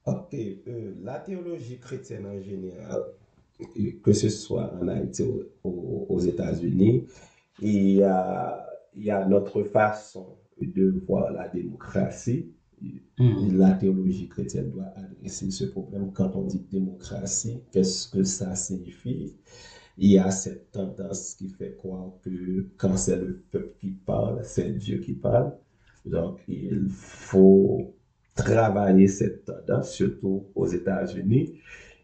Ok, 0.05 0.33
euh, 0.33 0.93
la 1.03 1.19
théologie 1.19 1.79
chrétienne 1.79 2.25
en 2.25 2.41
général, 2.41 3.03
que 4.03 4.13
ce 4.13 4.29
soit 4.29 4.73
en 4.81 4.87
Haïti 4.87 5.23
ou 5.63 6.05
aux, 6.09 6.19
États-Unis, 6.19 7.05
il 7.61 7.91
y 7.91 8.03
a, 8.03 8.67
il 8.95 9.03
y 9.05 9.11
a 9.11 9.25
notre 9.25 9.63
façon 9.63 10.37
de 10.61 11.01
voir 11.07 11.31
la 11.31 11.47
démocratie. 11.47 12.51
Mm-hmm. 13.17 13.57
La 13.57 13.71
théologie 13.71 14.27
chrétienne 14.27 14.69
doit 14.69 14.91
adresser 14.95 15.49
ce 15.49 15.65
problème. 15.65 16.11
Quand 16.13 16.35
on 16.35 16.43
dit 16.43 16.65
démocratie, 16.71 17.61
qu'est-ce 17.71 18.09
que 18.09 18.23
ça 18.23 18.53
signifie? 18.55 19.37
Il 19.97 20.11
y 20.11 20.17
a 20.19 20.29
cette 20.31 20.71
tendance 20.71 21.35
qui 21.35 21.49
fait 21.49 21.75
croire 21.77 22.11
que 22.23 22.67
quand 22.77 22.97
c'est 22.97 23.15
le 23.15 23.43
peuple 23.51 23.73
qui 23.79 23.91
parle, 23.91 24.41
c'est 24.43 24.77
Dieu 24.77 24.97
qui 24.99 25.13
parle. 25.13 25.53
Donc, 26.05 26.39
il 26.47 26.87
faut 26.89 27.93
travailler 28.35 29.07
cette 29.07 29.45
tendance, 29.45 29.93
surtout 29.93 30.47
aux 30.53 30.67
États-Unis. 30.67 31.53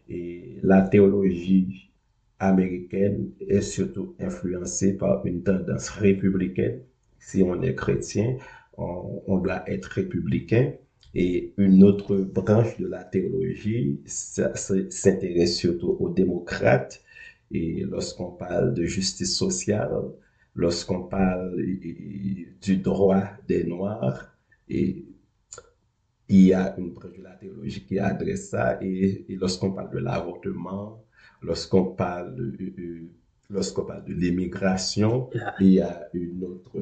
Et 0.08 0.58
la 0.62 0.82
théologie 0.82 1.90
américaine 2.38 3.30
est 3.40 3.60
surtout 3.60 4.14
influencée 4.18 4.94
par 4.94 5.24
une 5.26 5.42
tendance 5.42 5.90
républicaine. 5.90 6.80
Si 7.18 7.42
on 7.42 7.62
est 7.62 7.74
chrétien, 7.74 8.36
on, 8.76 9.38
doit 9.38 9.62
être 9.70 9.86
républicain. 9.86 10.72
Et 11.14 11.52
une 11.58 11.84
autre 11.84 12.16
branche 12.16 12.78
de 12.78 12.86
la 12.86 13.04
théologie 13.04 14.00
s'intéresse 14.06 15.56
surtout 15.56 15.96
aux 16.00 16.08
démocrates 16.08 17.02
et 17.52 17.84
lorsqu'on 17.84 18.30
parle 18.30 18.74
de 18.74 18.84
justice 18.84 19.36
sociale, 19.36 19.90
lorsqu'on 20.54 21.02
parle 21.02 21.56
du 22.60 22.76
droit 22.78 23.24
des 23.46 23.64
Noirs, 23.64 24.34
et 24.68 25.04
il 26.28 26.46
y 26.46 26.54
a 26.54 26.74
une 26.78 26.92
branche 26.92 27.18
de 27.18 27.22
la 27.22 27.32
théologie 27.32 27.84
qui 27.84 27.98
adresse 27.98 28.48
ça. 28.48 28.78
Et, 28.82 29.26
lorsqu'on 29.28 29.72
parle 29.72 29.90
de 29.90 29.98
l'avortement, 29.98 31.04
lorsqu'on 31.42 31.84
parle 31.84 32.34
de, 32.34 33.02
lorsqu'on 33.50 33.84
parle 33.84 34.04
de 34.04 34.14
l'immigration, 34.14 35.28
il 35.60 35.72
y 35.74 35.80
a 35.80 36.08
une 36.14 36.42
autre 36.44 36.80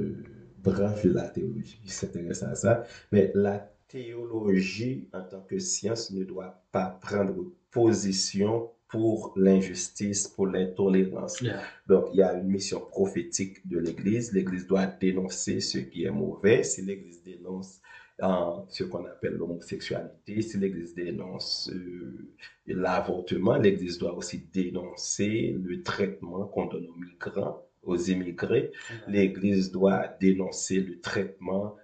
branche 0.58 1.02
de 1.04 1.12
la 1.12 1.28
théologie 1.28 1.80
qui 1.82 1.90
s'intéresse 1.90 2.44
à 2.44 2.54
ça. 2.54 2.84
Mais 3.10 3.32
la 3.34 3.72
théologie 3.88 5.08
en 5.12 5.22
tant 5.22 5.40
que 5.40 5.58
science 5.58 6.12
ne 6.12 6.22
doit 6.22 6.62
pas 6.70 6.98
prendre 7.00 7.52
position 7.72 8.70
pour 8.90 9.32
l'injustice, 9.36 10.28
pour 10.28 10.46
l'intolérance. 10.46 11.42
Donc, 11.86 12.08
il 12.12 12.18
y 12.18 12.22
a 12.22 12.34
une 12.34 12.48
mission 12.48 12.80
prophétique 12.80 13.66
de 13.68 13.78
l'Église. 13.78 14.32
L'Église 14.32 14.66
doit 14.66 14.86
dénoncer 14.86 15.60
ce 15.60 15.78
qui 15.78 16.04
est 16.04 16.10
mauvais. 16.10 16.64
Si 16.64 16.82
l'Église 16.82 17.22
dénonce 17.22 17.80
euh, 18.22 18.26
ce 18.68 18.84
qu'on 18.84 19.04
appelle 19.06 19.34
l'homosexualité, 19.34 20.42
si 20.42 20.58
l'Église 20.58 20.94
dénonce 20.94 21.70
euh, 21.72 22.28
l'avortement, 22.66 23.56
l'Église 23.56 23.98
doit 23.98 24.14
aussi 24.14 24.48
dénoncer 24.52 25.56
le 25.62 25.82
traitement 25.82 26.46
qu'on 26.46 26.66
donne 26.66 26.86
aux 26.88 26.98
migrants, 26.98 27.64
aux 27.82 27.96
immigrés. 27.96 28.72
L'Église 29.06 29.70
doit 29.70 30.08
dénoncer 30.20 30.80
le 30.80 31.00
traitement 31.00 31.76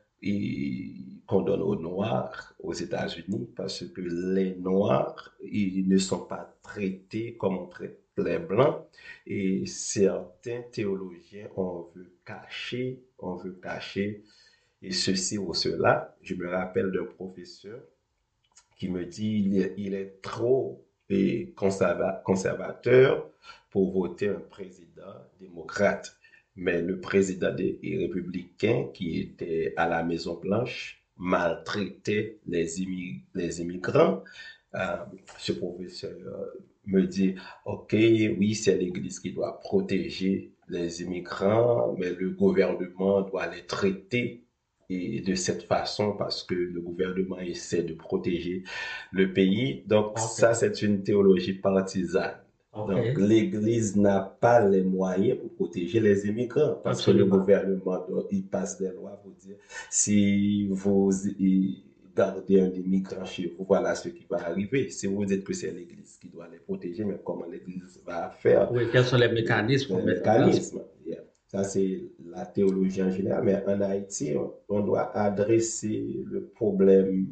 qu'on 1.26 1.42
donne 1.42 1.62
aux 1.62 1.76
Noirs 1.76 2.54
aux 2.60 2.72
États-Unis 2.72 3.48
parce 3.56 3.84
que 3.86 4.00
les 4.00 4.54
Noirs, 4.56 5.34
ils 5.42 5.88
ne 5.88 5.98
sont 5.98 6.24
pas 6.26 6.56
traités 6.62 7.36
comme 7.36 7.58
on 7.58 7.66
traite 7.66 8.00
les 8.18 8.38
Blancs 8.38 8.86
et 9.26 9.66
certains 9.66 10.62
théologiens, 10.72 11.48
on 11.56 11.86
veut 11.94 12.12
cacher, 12.24 13.02
on 13.18 13.34
veut 13.34 13.58
cacher 13.62 14.22
et 14.82 14.92
ceci 14.92 15.36
ou 15.38 15.52
cela. 15.52 16.16
Je 16.22 16.34
me 16.34 16.48
rappelle 16.48 16.90
d'un 16.92 17.04
professeur 17.04 17.80
qui 18.78 18.88
me 18.88 19.04
dit 19.04 19.44
il 19.46 19.72
il 19.76 19.94
est 19.94 20.20
trop 20.22 20.82
conservateur 21.54 23.30
pour 23.70 23.92
voter 23.92 24.28
un 24.28 24.40
président 24.40 25.14
démocrate. 25.38 26.15
Mais 26.56 26.80
le 26.82 27.00
président 27.00 27.54
des 27.54 27.78
républicains 28.00 28.88
qui 28.94 29.20
était 29.20 29.74
à 29.76 29.88
la 29.88 30.02
Maison 30.02 30.38
Blanche 30.40 31.02
maltraitait 31.16 32.38
les, 32.46 32.66
les 33.34 33.60
immigrants. 33.60 34.22
Euh, 34.74 34.96
ce 35.38 35.52
professeur 35.52 36.12
me 36.86 37.02
dit, 37.06 37.34
OK, 37.64 37.92
oui, 37.92 38.54
c'est 38.54 38.76
l'Église 38.76 39.20
qui 39.20 39.32
doit 39.32 39.60
protéger 39.60 40.52
les 40.68 41.02
immigrants, 41.02 41.94
mais 41.98 42.10
le 42.10 42.30
gouvernement 42.30 43.22
doit 43.22 43.46
les 43.46 43.64
traiter 43.66 44.42
et 44.88 45.20
de 45.20 45.34
cette 45.34 45.64
façon 45.64 46.12
parce 46.12 46.44
que 46.44 46.54
le 46.54 46.80
gouvernement 46.80 47.38
essaie 47.40 47.82
de 47.82 47.94
protéger 47.94 48.62
le 49.10 49.32
pays. 49.32 49.82
Donc 49.86 50.18
ça, 50.18 50.54
c'est 50.54 50.82
une 50.82 51.02
théologie 51.02 51.54
partisane. 51.54 52.38
Donc 52.76 53.18
l'Église 53.18 53.96
n'a 53.96 54.20
pas 54.20 54.66
les 54.66 54.82
moyens 54.82 55.38
pour 55.38 55.54
protéger 55.54 56.00
les 56.00 56.26
immigrants 56.26 56.80
parce 56.84 57.04
que 57.04 57.10
le 57.10 57.24
gouvernement, 57.24 58.04
il 58.30 58.44
passe 58.44 58.78
des 58.78 58.90
lois 58.90 59.18
pour 59.22 59.32
dire 59.32 59.56
si 59.90 60.66
vous 60.68 61.10
gardez 62.14 62.60
un 62.60 62.72
immigrant 62.72 63.24
chez 63.24 63.54
vous, 63.56 63.64
voilà 63.64 63.94
ce 63.94 64.08
qui 64.08 64.26
va 64.28 64.38
arriver. 64.46 64.88
Si 64.90 65.06
vous 65.06 65.24
dites 65.24 65.44
que 65.44 65.52
c'est 65.52 65.70
l'Église 65.70 66.16
qui 66.20 66.28
doit 66.28 66.48
les 66.50 66.58
protéger, 66.58 67.04
mais 67.04 67.18
comment 67.22 67.46
l'Église 67.46 68.00
va 68.06 68.30
faire? 68.30 68.72
Oui, 68.72 68.84
quels 68.90 69.04
sont 69.04 69.16
les 69.16 69.28
mécanismes 69.28 69.98
Les 69.98 70.14
mécanismes, 70.14 70.80
ça, 71.46 71.62
c'est 71.62 72.02
la 72.24 72.44
théologie 72.44 73.02
en 73.02 73.10
général. 73.10 73.44
Mais 73.44 73.62
en 73.66 73.80
Haïti, 73.80 74.34
on, 74.68 74.80
doit 74.80 75.16
adresser 75.16 76.24
le 76.24 76.46
problème 76.46 77.28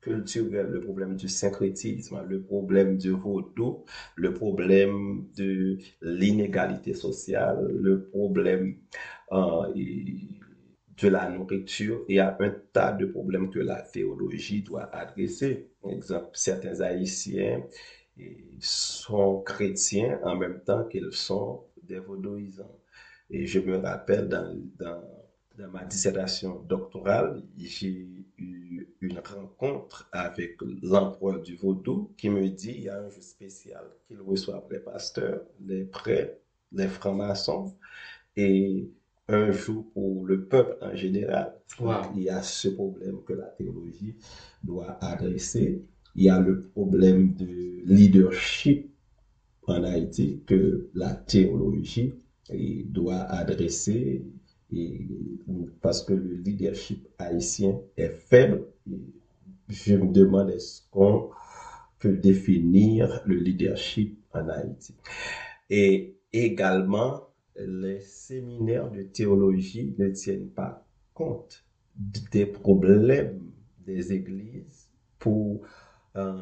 culturel, 0.00 0.66
le 0.66 0.80
problème 0.80 1.16
du 1.16 1.28
syncrétisme, 1.28 2.22
le 2.28 2.42
problème 2.42 2.96
du 2.96 3.10
vaudou, 3.10 3.84
le 4.16 4.32
problème 4.32 5.26
de 5.36 5.78
l'inégalité 6.00 6.94
sociale, 6.94 7.66
le 7.70 8.04
problème 8.04 8.76
euh, 9.32 9.72
de 11.02 11.08
la 11.08 11.28
nourriture. 11.28 12.04
Il 12.08 12.16
y 12.16 12.20
a 12.20 12.36
un 12.40 12.54
tas 12.72 12.92
de 12.92 13.06
problèmes 13.06 13.50
que 13.50 13.58
la 13.58 13.82
théologie 13.82 14.62
doit 14.62 14.94
adresser. 14.94 15.70
Par 15.82 15.92
exemple, 15.92 16.30
certains 16.34 16.80
Haïtiens 16.80 17.62
sont 18.60 19.40
chrétiens 19.42 20.18
en 20.22 20.36
même 20.36 20.60
temps 20.60 20.84
qu'ils 20.84 21.12
sont 21.12 21.64
des 21.82 21.98
vaudouisants. 21.98 22.78
Et 23.30 23.46
je 23.46 23.60
me 23.60 23.76
rappelle 23.78 24.28
dans, 24.28 24.54
dans, 24.78 25.02
ma 25.72 25.84
dissertation 25.84 26.60
doctorale, 26.60 27.42
j'ai 27.58 28.08
une 29.00 29.18
rencontre 29.18 30.08
avec 30.12 30.56
l'empereur 30.82 31.40
du 31.40 31.56
Vaudou 31.56 32.10
qui 32.16 32.28
me 32.30 32.48
dit 32.48 32.72
il 32.72 32.82
y 32.84 32.88
a 32.88 32.98
un 33.00 33.08
jour 33.10 33.22
spécial 33.22 33.84
qu'il 34.06 34.20
reçoit 34.20 34.66
les 34.70 34.78
pasteurs, 34.80 35.42
les 35.60 35.84
prêtres, 35.84 36.36
les 36.72 36.88
francs-maçons 36.88 37.72
et 38.36 38.88
un 39.28 39.52
jour 39.52 39.86
pour 39.94 40.26
le 40.26 40.44
peuple 40.44 40.76
en 40.80 40.94
général. 40.94 41.54
il 42.14 42.22
y 42.22 42.28
a 42.30 42.42
ce 42.42 42.68
problème 42.68 43.22
que 43.24 43.32
la 43.32 43.46
théologie 43.46 44.16
doit 44.62 44.98
adresser. 45.04 45.82
Il 46.14 46.24
y 46.24 46.28
a 46.28 46.38
le 46.38 46.60
problème 46.60 47.32
de 47.34 47.82
leadership 47.84 48.86
en 49.66 49.84
Haïti 49.84 50.42
que 50.46 50.88
la 50.94 51.14
théologie 51.14 52.12
doit 52.86 53.20
adresser 53.22 54.24
et, 54.72 55.08
parce 55.80 56.02
que 56.02 56.12
le 56.12 56.34
leadership 56.36 57.06
haïtien 57.18 57.80
est 57.96 58.10
faible. 58.10 58.66
Je 59.68 59.94
me 59.96 60.12
demande 60.12 60.50
est-ce 60.50 60.82
qu'on 60.90 61.30
peut 61.98 62.16
définir 62.16 63.22
le 63.26 63.36
leadership 63.36 64.18
en 64.32 64.48
Haïti? 64.48 64.94
Et 65.70 66.16
également, 66.32 67.28
les 67.56 68.00
séminaires 68.00 68.90
de 68.90 69.02
théologie 69.02 69.94
ne 69.98 70.08
tiennent 70.08 70.50
pas 70.50 70.84
compte 71.14 71.64
des 71.96 72.46
problèmes 72.46 73.52
des 73.78 74.12
églises 74.12 74.88
pour, 75.18 75.62
euh, 76.16 76.40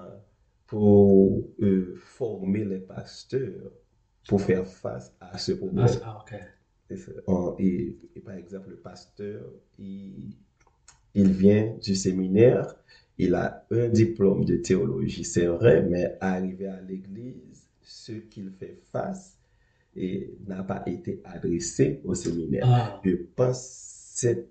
pour 0.66 1.48
euh, 1.60 1.94
former 1.96 2.64
les 2.64 2.78
pasteurs 2.80 3.72
pour 4.26 4.40
faire 4.40 4.66
face 4.66 5.14
à 5.20 5.38
ce 5.38 5.52
problème. 5.52 5.86
Ah, 7.26 7.54
et, 7.58 7.96
par 8.24 8.34
exemple, 8.34 8.70
le 8.70 8.76
pasteur, 8.76 9.50
il, 9.78 10.36
il 11.18 11.32
vient 11.32 11.74
du 11.82 11.96
séminaire, 11.96 12.76
il 13.18 13.34
a 13.34 13.66
un 13.72 13.88
diplôme 13.88 14.44
de 14.44 14.56
théologie, 14.56 15.24
c'est 15.24 15.46
vrai, 15.46 15.82
mais 15.82 16.16
arrivé 16.20 16.66
à 16.68 16.80
l'église, 16.80 17.66
ce 17.82 18.12
qu'il 18.12 18.50
fait 18.52 18.78
face 18.92 19.36
n'a 20.46 20.62
pas 20.62 20.84
été 20.86 21.20
adressé 21.24 22.00
au 22.04 22.14
séminaire. 22.14 22.62
Ah. 22.66 23.00
Je 23.04 23.16
pense 23.34 23.58
que 23.58 24.20
cette 24.20 24.48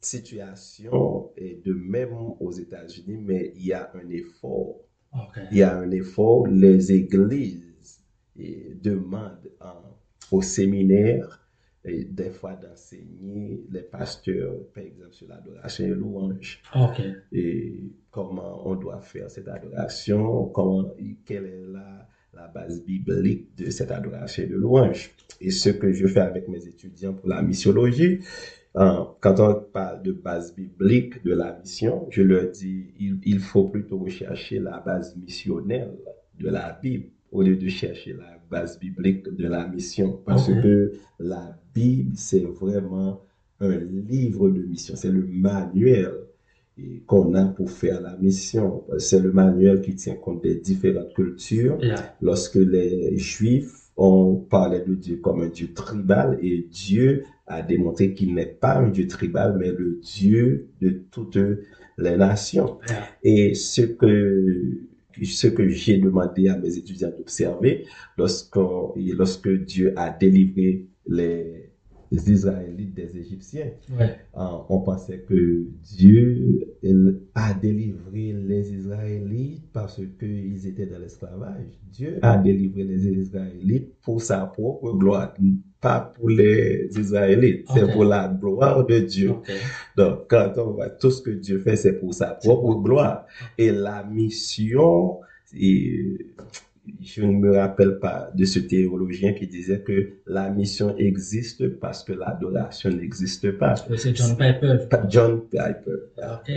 situation 0.00 1.30
est 1.36 1.64
de 1.64 1.72
même 1.72 2.12
aux 2.12 2.52
États-Unis, 2.52 3.18
mais 3.20 3.52
il 3.56 3.66
y 3.66 3.72
a 3.72 3.90
un 3.94 4.08
effort. 4.10 4.76
Il 5.50 5.58
y 5.58 5.62
a 5.62 5.76
un 5.76 5.90
effort. 5.90 6.46
Les 6.46 6.92
églises 6.92 8.00
et 8.36 8.76
demande 8.80 9.50
au 10.30 10.42
séminaire 10.42 11.43
des 11.84 12.30
fois 12.30 12.54
d'enseigner 12.54 13.62
les 13.70 13.82
pasteurs, 13.82 14.54
par 14.74 14.84
exemple, 14.84 15.12
sur 15.12 15.28
l'adoration 15.28 15.84
et 15.84 15.90
louange. 15.90 16.62
Et 17.32 17.92
comment 18.10 18.66
on 18.68 18.74
doit 18.76 19.00
faire 19.00 19.30
cette 19.30 19.48
adoration, 19.48 20.46
comment, 20.46 20.94
quelle 21.26 21.44
est 21.46 21.60
la, 21.72 22.08
la 22.32 22.48
base 22.48 22.82
biblique 22.84 23.54
de 23.56 23.70
cette 23.70 23.90
adoration 23.90 24.44
et 24.44 24.46
de 24.46 24.56
louange. 24.56 25.10
Et 25.40 25.50
ce 25.50 25.68
que 25.70 25.92
je 25.92 26.06
fais 26.06 26.20
avec 26.20 26.48
mes 26.48 26.66
étudiants 26.66 27.12
pour 27.12 27.28
la 27.28 27.42
missiologie, 27.42 28.20
hein, 28.74 29.14
quand 29.20 29.38
on 29.40 29.54
parle 29.72 30.02
de 30.02 30.12
base 30.12 30.54
biblique 30.54 31.22
de 31.22 31.34
la 31.34 31.58
mission, 31.58 32.06
je 32.10 32.22
leur 32.22 32.50
dis, 32.50 32.94
il, 32.98 33.20
il 33.24 33.40
faut 33.40 33.68
plutôt 33.68 33.98
rechercher 33.98 34.58
la 34.58 34.78
base 34.80 35.16
missionnelle 35.16 35.98
de 36.38 36.48
la 36.48 36.78
Bible 36.82 37.10
au 37.34 37.42
lieu 37.42 37.56
de 37.56 37.68
chercher 37.68 38.14
la 38.14 38.40
base 38.50 38.78
biblique 38.78 39.28
de 39.28 39.48
la 39.48 39.66
mission. 39.66 40.20
Parce 40.24 40.46
que 40.46 40.92
la 41.18 41.58
Bible, 41.74 42.12
c'est 42.14 42.44
vraiment 42.44 43.22
un 43.60 43.76
livre 43.76 44.48
de 44.48 44.62
mission. 44.62 44.94
C'est 44.96 45.10
le 45.10 45.26
manuel 45.26 46.12
qu'on 47.06 47.34
a 47.34 47.44
pour 47.44 47.70
faire 47.70 48.00
la 48.00 48.16
mission. 48.16 48.84
C'est 48.98 49.20
le 49.20 49.32
manuel 49.32 49.82
qui 49.82 49.96
tient 49.96 50.14
compte 50.14 50.42
des 50.42 50.54
différentes 50.54 51.12
cultures. 51.12 51.78
Lorsque 52.22 52.54
les 52.54 53.18
Juifs 53.18 53.90
ont 53.96 54.36
parlé 54.36 54.80
de 54.80 54.94
Dieu 54.94 55.16
comme 55.16 55.42
un 55.42 55.48
Dieu 55.48 55.72
tribal 55.72 56.38
et 56.40 56.66
Dieu 56.70 57.24
a 57.46 57.62
démontré 57.62 58.14
qu'il 58.14 58.34
n'est 58.34 58.46
pas 58.46 58.78
un 58.78 58.90
Dieu 58.90 59.06
tribal, 59.06 59.56
mais 59.58 59.72
le 59.72 60.00
Dieu 60.02 60.68
de 60.80 61.02
toutes 61.10 61.38
les 61.98 62.16
nations. 62.16 62.78
Et 63.24 63.54
ce 63.54 63.82
que 63.82 64.78
ce 65.22 65.46
que 65.46 65.68
j'ai 65.68 65.98
demandé 65.98 66.48
à 66.48 66.58
mes 66.58 66.76
étudiants 66.76 67.10
d'observer 67.16 67.86
lorsque, 68.16 68.56
lorsque 68.96 69.48
Dieu 69.64 69.92
a 69.96 70.10
délivré 70.10 70.86
les, 71.06 71.70
Israélites 72.10 72.94
des 72.94 73.16
Égyptiens. 73.16 73.72
Euh, 74.00 74.06
on 74.68 74.80
pensait 74.80 75.24
que 75.28 75.66
Dieu 75.82 76.76
a 77.34 77.54
délivré 77.54 78.32
les 78.32 78.72
Israélites 78.72 79.64
parce 79.72 80.00
qu'ils 80.20 80.66
étaient 80.66 80.86
dans 80.86 80.98
l'esclavage. 80.98 81.66
Dieu 81.90 82.18
a 82.22 82.36
délivré 82.36 82.84
les 82.84 83.08
Israélites 83.08 83.94
pour 84.02 84.22
sa 84.22 84.46
propre 84.46 84.92
gloire, 84.92 85.34
pas 85.84 86.00
pour 86.14 86.30
les 86.30 86.88
Israélites, 86.98 87.66
c'est 87.74 87.92
pour 87.92 88.04
la 88.04 88.26
gloire 88.28 88.86
de 88.86 88.98
Dieu. 89.00 89.34
Donc, 89.96 90.28
quand 90.30 90.52
on 90.56 90.70
voit 90.70 90.88
tout 90.88 91.10
ce 91.10 91.20
que 91.20 91.30
Dieu 91.30 91.58
fait, 91.60 91.76
c'est 91.76 92.00
pour 92.00 92.14
sa 92.14 92.28
propre 92.28 92.74
gloire. 92.82 93.26
Et 93.58 93.70
la 93.70 94.02
mission, 94.02 95.20
je 95.52 97.22
ne 97.22 97.32
me 97.32 97.56
rappelle 97.58 97.98
pas 97.98 98.30
de 98.34 98.44
ce 98.46 98.60
théologien 98.60 99.34
qui 99.34 99.46
disait 99.46 99.80
que 99.80 100.14
la 100.26 100.48
mission 100.48 100.96
existe 100.96 101.68
parce 101.78 102.02
que 102.02 102.14
l'adoration 102.14 102.90
n'existe 102.90 103.52
pas. 103.52 103.74
C'est 103.76 104.16
John 104.16 104.36
Piper. 104.36 104.78
John 105.08 105.42
Piper. 105.50 105.98
Ok. 106.16 106.50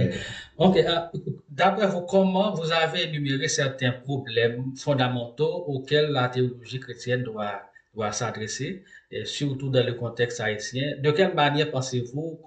okay. 0.57 0.87
Euh, 0.87 1.19
d'après 1.49 1.87
vous, 1.87 2.01
comment 2.01 2.53
vous 2.53 2.71
avez 2.71 3.09
énuméré 3.09 3.49
certains 3.49 3.91
problèmes 3.91 4.73
fondamentaux 4.77 5.65
auxquels 5.67 6.11
la 6.11 6.29
théologie 6.29 6.79
chrétienne 6.79 7.23
doit, 7.23 7.61
doit 7.97 8.11
s'adresser, 8.11 8.83
surtout 9.25 9.69
dans 9.69 9.85
le 9.85 9.93
contexte 9.93 10.39
haïtien? 10.39 10.97
De 11.01 11.11
quelle 11.11 11.33
manière 11.33 11.71
pensez-vous 11.71 12.39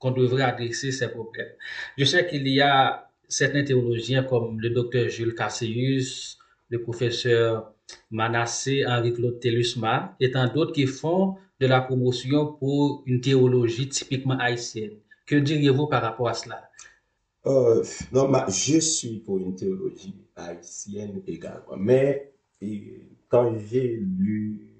qu'on 0.00 0.10
devrait 0.10 0.42
adresser 0.42 0.90
ces 0.90 1.08
problèmes? 1.08 1.52
Je 1.98 2.04
sais 2.04 2.26
qu'il 2.26 2.48
y 2.48 2.62
a 2.62 3.10
certains 3.28 3.62
théologiens 3.62 4.22
comme 4.22 4.58
le 4.58 4.70
docteur 4.70 5.08
Jules 5.10 5.34
Cassius, 5.34 6.38
le 6.70 6.80
professeur 6.80 7.74
Manassé 8.10 8.84
Henri-Claude 8.86 9.38
Telusma, 9.38 10.16
et 10.18 10.30
tant 10.30 10.48
d'autres 10.52 10.72
qui 10.72 10.86
font 10.86 11.36
de 11.60 11.66
la 11.66 11.80
promotion 11.82 12.54
pour 12.54 13.02
une 13.06 13.20
théologie 13.20 13.88
typiquement 13.88 14.38
haïtienne. 14.38 14.96
Que 15.26 15.36
diriez-vous 15.36 15.88
par 15.88 16.02
rapport 16.02 16.28
à 16.28 16.34
cela? 16.34 16.70
Euh, 17.44 17.84
non, 18.12 18.32
je 18.48 18.78
suis 18.80 19.18
pour 19.18 19.38
une 19.38 19.54
théologie 19.54 20.14
haïtienne 20.34 21.22
également. 21.26 21.76
Mais 21.76 22.32
quand 23.28 23.56
j'ai 23.58 24.00
lu 24.00 24.75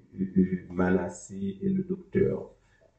Manassé 0.69 1.57
et 1.61 1.69
le 1.69 1.83
docteur 1.83 2.51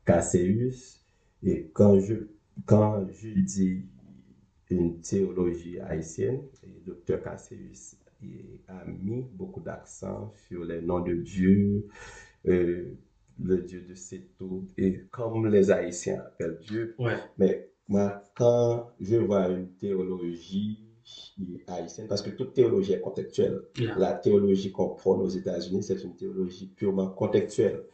Casseus. 0.04 1.00
Et 1.42 1.70
quand 1.72 1.98
je, 2.00 2.14
quand 2.64 3.06
je 3.12 3.28
dis 3.28 3.84
une 4.70 5.00
théologie 5.00 5.78
haïtienne, 5.80 6.42
le 6.62 6.80
docteur 6.84 7.22
Casseus 7.22 7.96
a 8.66 8.84
mis 8.86 9.24
beaucoup 9.32 9.60
d'accent 9.60 10.32
sur 10.48 10.64
les 10.64 10.80
noms 10.80 11.00
de 11.00 11.14
Dieu, 11.14 11.86
euh, 12.46 12.96
le 13.42 13.58
Dieu 13.62 13.82
de 13.82 13.94
Seto, 13.94 14.66
et 14.76 15.04
comme 15.10 15.46
les 15.46 15.70
Haïtiens 15.70 16.20
appellent 16.20 16.58
Dieu. 16.66 16.96
Mais 17.38 17.70
moi, 17.86 18.22
quand 18.34 18.90
je 19.00 19.16
vois 19.16 19.48
une 19.48 19.70
théologie 19.76 20.87
haïtienne, 21.66 22.08
parce 22.08 22.22
que 22.22 22.30
toute 22.30 22.52
théologie 22.54 22.92
est 22.94 23.00
contextuelle. 23.00 23.62
La 23.96 24.12
théologie 24.14 24.72
qu'on 24.72 24.90
prône 24.90 25.20
aux 25.20 25.28
États-Unis, 25.28 25.82
c'est 25.82 26.02
une 26.02 26.16
théologie 26.16 26.66
purement 26.66 27.08
contextuelle. 27.08 27.84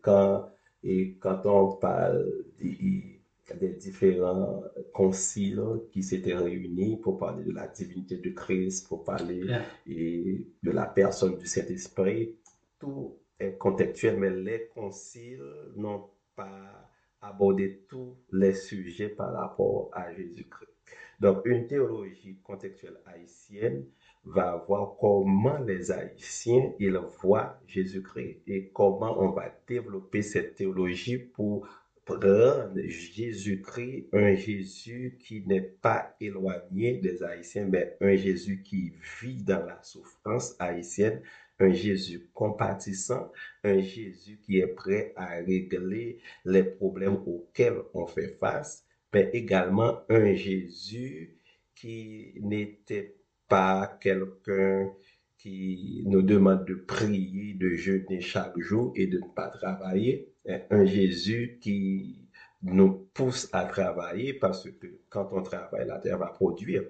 Quand, 0.00 0.48
et 0.82 1.14
quand 1.20 1.44
on 1.46 1.72
parle 1.76 2.24
des, 2.58 3.20
des 3.60 3.68
différents 3.74 4.62
conciles 4.92 5.62
qui 5.90 6.02
s'étaient 6.02 6.34
réunis 6.34 6.96
pour 6.96 7.18
parler 7.18 7.44
de 7.44 7.52
la 7.52 7.68
divinité 7.68 8.16
de 8.18 8.30
Christ, 8.30 8.88
pour 8.88 9.04
parler 9.04 9.42
et 9.86 10.46
de 10.62 10.70
la 10.70 10.86
personne 10.86 11.36
du 11.36 11.46
Saint-Esprit, 11.46 12.36
tout 12.78 13.16
est 13.38 13.56
contextuel, 13.58 14.16
mais 14.18 14.30
les 14.30 14.68
conciles 14.74 15.42
n'ont 15.76 16.04
pas 16.34 16.90
abordé 17.20 17.84
tous 17.88 18.16
les 18.32 18.54
sujets 18.54 19.08
par 19.08 19.32
rapport 19.32 19.90
à 19.92 20.12
Jésus-Christ. 20.12 20.75
Donc, 21.20 21.42
une 21.46 21.66
théologie 21.66 22.38
contextuelle 22.42 23.00
haïtienne 23.06 23.84
va 24.24 24.64
voir 24.66 24.96
comment 24.98 25.58
les 25.58 25.90
Haïtiens, 25.90 26.72
ils 26.78 26.98
voient 27.22 27.60
Jésus-Christ 27.66 28.42
et 28.46 28.70
comment 28.74 29.20
on 29.22 29.30
va 29.30 29.54
développer 29.66 30.22
cette 30.22 30.56
théologie 30.56 31.18
pour 31.18 31.66
rendre 32.08 32.80
Jésus-Christ 32.84 34.08
un 34.12 34.34
Jésus 34.34 35.18
qui 35.20 35.42
n'est 35.46 35.60
pas 35.60 36.14
éloigné 36.20 36.98
des 36.98 37.22
Haïtiens, 37.22 37.66
mais 37.66 37.96
un 38.00 38.14
Jésus 38.14 38.62
qui 38.62 38.92
vit 39.20 39.42
dans 39.42 39.64
la 39.64 39.82
souffrance 39.82 40.54
haïtienne, 40.58 41.22
un 41.58 41.72
Jésus 41.72 42.28
compatissant, 42.34 43.32
un 43.64 43.80
Jésus 43.80 44.38
qui 44.42 44.58
est 44.58 44.66
prêt 44.66 45.12
à 45.16 45.36
régler 45.36 46.18
les 46.44 46.64
problèmes 46.64 47.18
auxquels 47.26 47.78
on 47.94 48.06
fait 48.06 48.36
face, 48.38 48.85
mais 49.12 49.30
également 49.32 50.00
un 50.08 50.34
Jésus 50.34 51.38
qui 51.74 52.34
n'était 52.40 53.16
pas 53.48 53.98
quelqu'un 54.00 54.90
qui 55.38 56.02
nous 56.06 56.22
demande 56.22 56.64
de 56.66 56.74
prier, 56.74 57.54
de 57.54 57.74
jeûner 57.74 58.20
chaque 58.20 58.58
jour 58.58 58.92
et 58.96 59.06
de 59.06 59.18
ne 59.18 59.26
pas 59.34 59.48
travailler. 59.48 60.32
Un 60.70 60.84
Jésus 60.84 61.58
qui 61.60 62.26
nous 62.62 63.08
pousse 63.14 63.48
à 63.52 63.64
travailler 63.64 64.32
parce 64.34 64.68
que 64.70 64.86
quand 65.08 65.28
on 65.32 65.42
travaille, 65.42 65.86
la 65.86 65.98
terre 65.98 66.18
va 66.18 66.28
produire. 66.28 66.82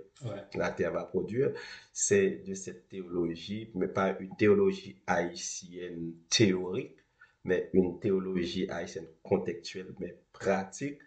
La 0.55 0.71
terre 0.71 0.93
va 0.93 1.05
produire. 1.05 1.53
C'est 1.93 2.43
de 2.47 2.55
cette 2.55 2.89
théologie, 2.89 3.71
mais 3.75 3.89
pas 3.89 4.17
une 4.21 4.35
théologie 4.37 5.03
haïtienne 5.07 6.15
théorique, 6.31 6.97
mais 7.45 7.69
une 7.73 7.99
théologie 7.99 8.69
haïtienne 8.71 9.09
contextuelle, 9.23 9.95
mais 10.01 10.19
pratique. 10.33 11.01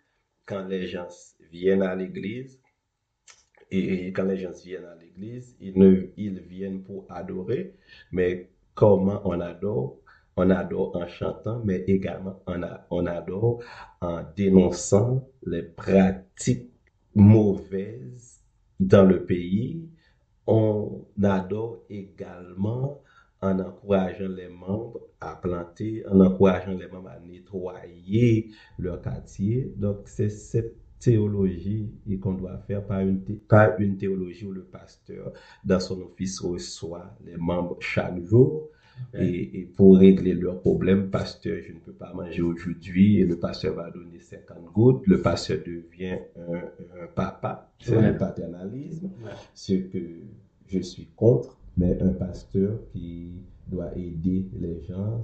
Quand 0.50 0.66
les 0.68 0.88
gens 0.88 1.08
viennent 1.52 1.84
à 1.84 1.96
l'église, 1.96 2.60
et 3.70 4.08
quand 4.16 4.26
les 4.32 4.38
gens 4.38 4.52
viennent 4.66 4.86
à 4.86 4.96
l'église, 4.96 5.56
ils, 5.62 5.78
ne, 5.78 6.08
ils 6.18 6.40
viennent 6.40 6.82
pour 6.82 7.06
adorer, 7.10 7.76
mais 8.12 8.50
comment 8.74 9.22
on 9.26 9.40
adore? 9.42 10.00
On 10.36 10.50
adore 10.50 10.96
en 10.96 11.08
chantant, 11.08 11.62
mais 11.66 11.80
également 11.88 12.42
on, 12.48 12.62
on 12.90 13.06
adore 13.06 13.62
en 14.02 14.24
dénonçant 14.36 15.28
les 15.46 15.64
pratiques 15.64 16.72
mauvaises 17.14 18.42
dans 18.80 19.06
le 19.06 19.26
pays. 19.26 19.88
On 20.48 21.06
adore 21.22 21.78
également 21.90 23.04
en 23.42 23.60
encourageant 23.60 24.28
les 24.28 24.50
membres 24.50 25.00
à 25.22 25.36
planter, 25.36 26.04
en 26.08 26.20
encourageant 26.20 26.74
les 26.74 26.88
membres 26.88 27.10
à 27.10 27.20
nettoyer 27.20 28.52
leur 28.78 29.02
quartier. 29.02 29.74
Donc, 29.78 30.02
c'est 30.06 30.30
cette 30.30 30.76
théologie 31.00 31.90
qu'on 32.22 32.34
doit 32.34 32.58
faire, 32.68 32.86
pas 32.86 33.02
une, 33.02 33.22
pas 33.48 33.76
une 33.80 33.98
théologie 33.98 34.46
où 34.46 34.52
le 34.52 34.64
pasteur, 34.64 35.32
dans 35.64 35.80
son 35.80 36.02
office, 36.02 36.42
reçoit 36.42 37.16
les 37.26 37.38
membres 37.38 37.78
chaque 37.80 38.22
jour, 38.26 38.70
et, 39.14 39.70
pour 39.76 39.98
régler 39.98 40.34
leurs 40.34 40.60
problèmes, 40.60 41.10
pasteur, 41.10 41.58
je 41.66 41.74
ne 41.74 41.80
peux 41.80 41.94
pas 41.94 42.14
manger 42.14 42.42
aujourd'hui, 42.42 43.20
et 43.20 43.26
le 43.26 43.40
pasteur 43.40 43.76
va 43.76 43.90
donner 43.90 44.20
50 44.20 44.74
gouttes, 44.74 45.08
le 45.08 45.22
pasteur 45.22 45.60
devient 45.66 46.20
un, 46.38 47.08
papa, 47.16 47.72
c'est 47.80 48.02
le 48.02 48.18
paternalisme, 48.18 49.10
ce 49.54 49.74
que 49.74 50.00
je 50.68 50.80
suis 50.80 51.08
contre, 51.16 51.58
mais 51.78 52.02
un 52.02 52.14
pasteur 52.14 52.80
qui 52.92 53.44
doit 53.68 53.96
aider 53.98 54.50
les 54.60 54.82
gens, 54.82 55.22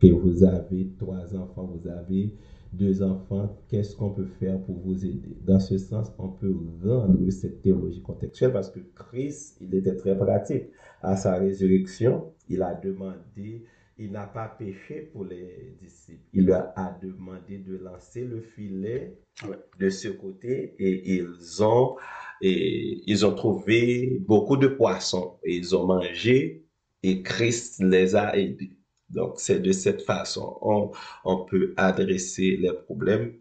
que 0.00 0.08
vous 0.08 0.44
avez 0.44 0.88
trois 0.98 1.34
enfants, 1.36 1.66
vous 1.66 1.88
avez 1.88 2.34
deux 2.72 3.02
enfants, 3.02 3.56
qu'est-ce 3.68 3.94
qu'on 3.94 4.10
peut 4.10 4.26
faire 4.40 4.60
pour 4.62 4.76
vous 4.78 5.04
aider? 5.04 5.36
Dans 5.44 5.60
ce 5.60 5.78
sens, 5.78 6.12
on 6.18 6.28
peut 6.28 6.54
rendre 6.82 7.30
cette 7.30 7.62
théologie 7.62 8.02
contextuelle 8.02 8.52
parce 8.52 8.70
que 8.70 8.80
Christ, 8.94 9.58
il 9.60 9.74
était 9.74 9.96
très 9.96 10.16
pratique. 10.16 10.64
À 11.00 11.16
sa 11.16 11.36
résurrection, 11.38 12.32
il 12.48 12.62
a 12.62 12.74
demandé, 12.74 13.64
il 13.96 14.10
n'a 14.10 14.26
pas 14.26 14.48
péché 14.48 15.08
pour 15.12 15.24
les 15.24 15.76
disciples. 15.80 16.24
Il 16.32 16.46
leur 16.46 16.72
a 16.76 16.98
demandé 17.00 17.58
de 17.58 17.76
lancer 17.76 18.24
le 18.24 18.40
filet 18.40 19.18
de 19.78 19.88
ce 19.88 20.08
côté 20.08 20.74
et 20.78 21.14
ils 21.16 21.62
ont, 21.62 21.96
et 22.40 23.02
ils 23.06 23.24
ont 23.26 23.34
trouvé 23.34 24.18
beaucoup 24.20 24.56
de 24.56 24.66
poissons 24.68 25.38
et 25.44 25.54
ils 25.56 25.74
ont 25.76 25.86
mangé 25.86 26.64
et 27.02 27.22
Christ 27.22 27.82
les 27.82 28.16
a 28.16 28.36
aidés. 28.36 28.72
Donc, 29.10 29.34
c'est 29.38 29.60
de 29.60 29.72
cette 29.72 30.02
façon, 30.02 30.56
on, 30.62 30.90
on 31.24 31.44
peut 31.44 31.74
adresser 31.76 32.56
les 32.56 32.72
problèmes, 32.72 33.34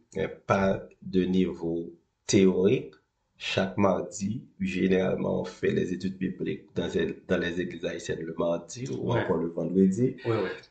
pas 0.45 0.84
de 1.01 1.23
niveau 1.23 1.93
théorique. 2.27 2.93
Chaque 3.38 3.77
mardi, 3.77 4.43
généralement, 4.60 5.41
on 5.41 5.45
fait 5.45 5.71
les 5.71 5.91
études 5.93 6.17
bibliques 6.17 6.65
dans, 6.75 6.88
dans 7.27 7.38
les 7.38 7.60
églises 7.62 7.86
haïtiennes 7.86 8.21
le 8.21 8.34
mardi 8.38 8.88
ou 8.89 9.12
encore 9.12 9.38
le 9.38 9.49
vendredi. 9.49 10.15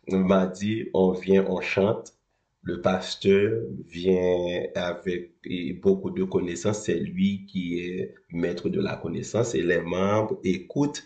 Le 0.08 0.18
mardi, 0.18 0.88
on 0.94 1.12
vient, 1.12 1.44
on 1.48 1.60
chante. 1.60 2.14
Le 2.64 2.80
pasteur 2.80 3.60
vient 3.88 4.62
avec 4.76 5.32
beaucoup 5.82 6.10
de 6.10 6.22
connaissances. 6.22 6.84
C'est 6.84 6.98
lui 6.98 7.44
qui 7.46 7.80
est 7.80 8.14
maître 8.30 8.68
de 8.68 8.80
la 8.80 8.96
connaissance 8.96 9.54
et 9.56 9.62
les 9.62 9.80
membres 9.80 10.38
écoutent 10.44 11.02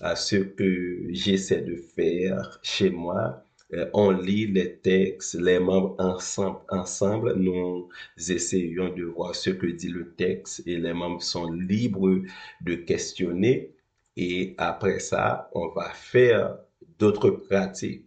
à 0.00 0.16
ce 0.16 0.36
que 0.36 1.06
j'essaie 1.10 1.60
de 1.60 1.76
faire 1.76 2.58
chez 2.62 2.90
moi. 2.90 3.44
Euh, 3.74 3.88
on 3.92 4.10
lit 4.10 4.46
les 4.46 4.76
textes, 4.78 5.34
les 5.34 5.58
membres 5.58 5.94
ensemble, 5.98 6.60
ensemble, 6.68 7.34
nous 7.36 7.88
essayons 8.16 8.94
de 8.94 9.04
voir 9.04 9.34
ce 9.34 9.50
que 9.50 9.66
dit 9.66 9.88
le 9.88 10.14
texte 10.14 10.62
et 10.66 10.78
les 10.78 10.92
membres 10.94 11.22
sont 11.22 11.50
libres 11.52 12.22
de 12.62 12.74
questionner. 12.76 13.74
Et 14.16 14.54
après 14.58 15.00
ça, 15.00 15.50
on 15.54 15.68
va 15.68 15.90
faire 15.90 16.58
d'autres 16.98 17.30
pratiques. 17.30 18.06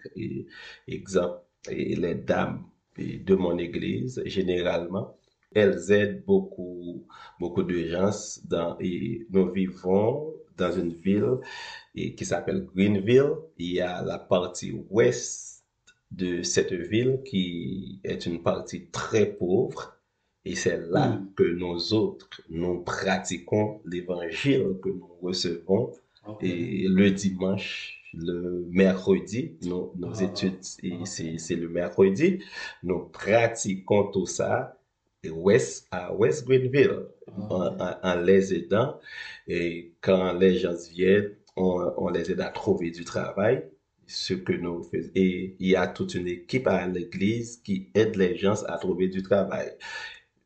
Exemple, 0.88 1.42
les 1.70 2.16
dames 2.16 2.64
de 2.98 3.36
mon 3.36 3.58
église, 3.58 4.22
généralement, 4.26 5.16
elles 5.54 5.92
aident 5.92 6.24
beaucoup, 6.26 7.06
beaucoup 7.40 7.64
de 7.64 7.88
gens 7.88 8.40
dans, 8.46 8.78
et 8.80 9.26
nous 9.32 9.52
vivons 9.52 10.34
dans 10.58 10.72
une 10.72 10.94
ville 10.94 11.38
et, 11.96 12.16
qui 12.16 12.26
s'appelle 12.26 12.66
Greenville. 12.76 13.34
Il 13.58 13.74
y 13.74 13.82
a 13.82 14.02
la 14.02 14.20
partie 14.20 14.74
ouest 14.90 15.64
de 16.12 16.42
cette 16.42 16.74
ville 16.74 17.20
qui 17.26 18.00
est 18.04 18.26
une 18.26 18.42
partie 18.42 18.88
très 18.88 19.26
pauvre. 19.26 19.96
Et 20.46 20.56
c'est 20.56 20.80
là 20.90 21.10
mm. 21.10 21.34
que 21.36 21.44
nous 21.44 21.94
autres, 21.94 22.42
nous 22.50 22.82
pratiquons 22.82 23.82
l'évangile 23.86 24.78
que 24.82 24.90
nous 24.90 25.10
recevons. 25.22 25.92
Et 26.42 26.88
le 26.90 27.12
dimanche, 27.12 27.97
le 28.18 28.68
mercredi, 28.72 29.58
nos, 29.64 29.94
nos 29.98 30.20
ah. 30.20 30.24
études, 30.24 30.64
c'est 30.64 31.56
le 31.56 31.70
mercredi, 31.70 32.44
nous 32.84 33.06
pratiquons 33.06 34.12
tout 34.12 34.26
ça 34.26 34.78
West, 35.32 35.88
à 35.92 36.14
West 36.14 36.46
Greenville, 36.46 37.08
ah, 37.50 38.00
en, 38.04 38.16
les 38.22 38.54
aidant. 38.54 39.00
Et 39.48 39.94
quand 40.02 40.34
les 40.34 40.58
gens 40.58 40.76
viennent, 40.92 41.36
on, 41.56 42.10
les 42.10 42.32
aide 42.32 42.42
à 42.42 42.50
trouver 42.50 42.92
du 42.92 43.04
travail, 43.04 43.64
ce 44.06 44.34
que 44.34 44.54
nous 44.54 44.84
faisons. 44.84 45.12
Et 45.16 45.56
il 45.60 45.70
y 45.70 45.76
a 45.76 45.88
toute 45.88 46.14
une 46.16 46.28
équipe 46.28 46.68
à 46.68 46.86
l'église 46.88 47.58
qui 47.58 47.90
aide 47.94 48.16
les 48.16 48.38
gens 48.38 48.64
à 48.66 48.78
trouver 48.78 49.08
du 49.08 49.24
travail. 49.24 49.72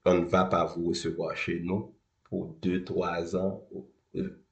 On 0.06 0.16
ne 0.16 0.26
va 0.26 0.46
pas 0.46 0.66
vous 0.66 0.90
recevoir 0.90 1.36
chez 1.36 1.60
nous 1.60 1.94
pour 2.24 2.56
deux, 2.62 2.84
trois 2.84 3.36
ans. 3.36 3.64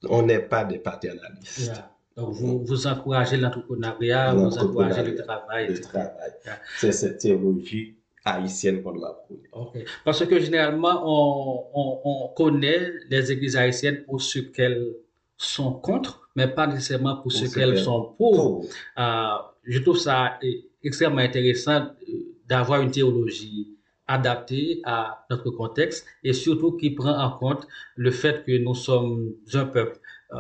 On 0.08 0.22
n'est 0.22 0.42
pas 0.42 0.64
des 0.64 0.80
paternalistes. 0.80 1.82
Donc, 2.20 2.34
vous, 2.34 2.66
vous 2.66 2.88
encouragez 2.88 3.38
l'entrepreneuriat, 3.38 4.34
vous 4.34 4.58
encouragez 4.58 5.04
le 5.04 5.16
travail. 5.16 5.68
Le 5.70 5.80
travail. 5.80 6.32
C'est 6.78 6.92
cette 6.92 7.20
théologie 7.20 7.96
haïtienne 8.26 8.84
qu'on 8.84 8.94
doit 8.94 9.24
prôner. 9.24 9.50
Ok. 9.54 9.86
Parce 10.04 10.26
que 10.26 10.40
généralement, 10.40 11.02
on, 11.06 11.66
on, 11.74 12.00
on 12.04 12.28
connaît 12.30 12.92
les 13.10 13.32
églises 13.32 13.56
haïtiennes 13.56 14.04
pour 14.06 14.22
ce 14.22 14.40
qu'elles 14.40 14.94
sont 15.38 15.74
contre, 15.74 16.30
mais 16.36 16.48
pas 16.48 16.68
nécessairement 16.68 17.18
pour, 17.18 17.32
ce 17.32 17.46
qu'elles 17.54 17.80
sont 17.80 18.14
pour. 18.18 18.66
Euh, 18.98 19.28
je 19.64 19.80
trouve 19.80 19.98
ça 19.98 20.38
extrêmement 20.84 21.20
intéressant 21.20 21.80
euh, 21.82 22.14
d'avoir 22.48 22.82
une 22.82 22.92
théologie 22.92 23.76
adaptée 24.08 24.82
à 24.84 25.26
notre 25.30 25.52
contexte 25.52 26.06
et 26.24 26.34
surtout 26.34 26.74
qui 26.78 26.90
prend 26.92 27.18
en 27.18 27.38
compte 27.38 27.68
le 27.96 28.12
fait 28.12 28.44
que 28.44 28.58
nous 28.58 28.74
sommes 28.76 29.34
un 29.54 29.66
peuple 29.66 30.00
euh, 30.34 30.38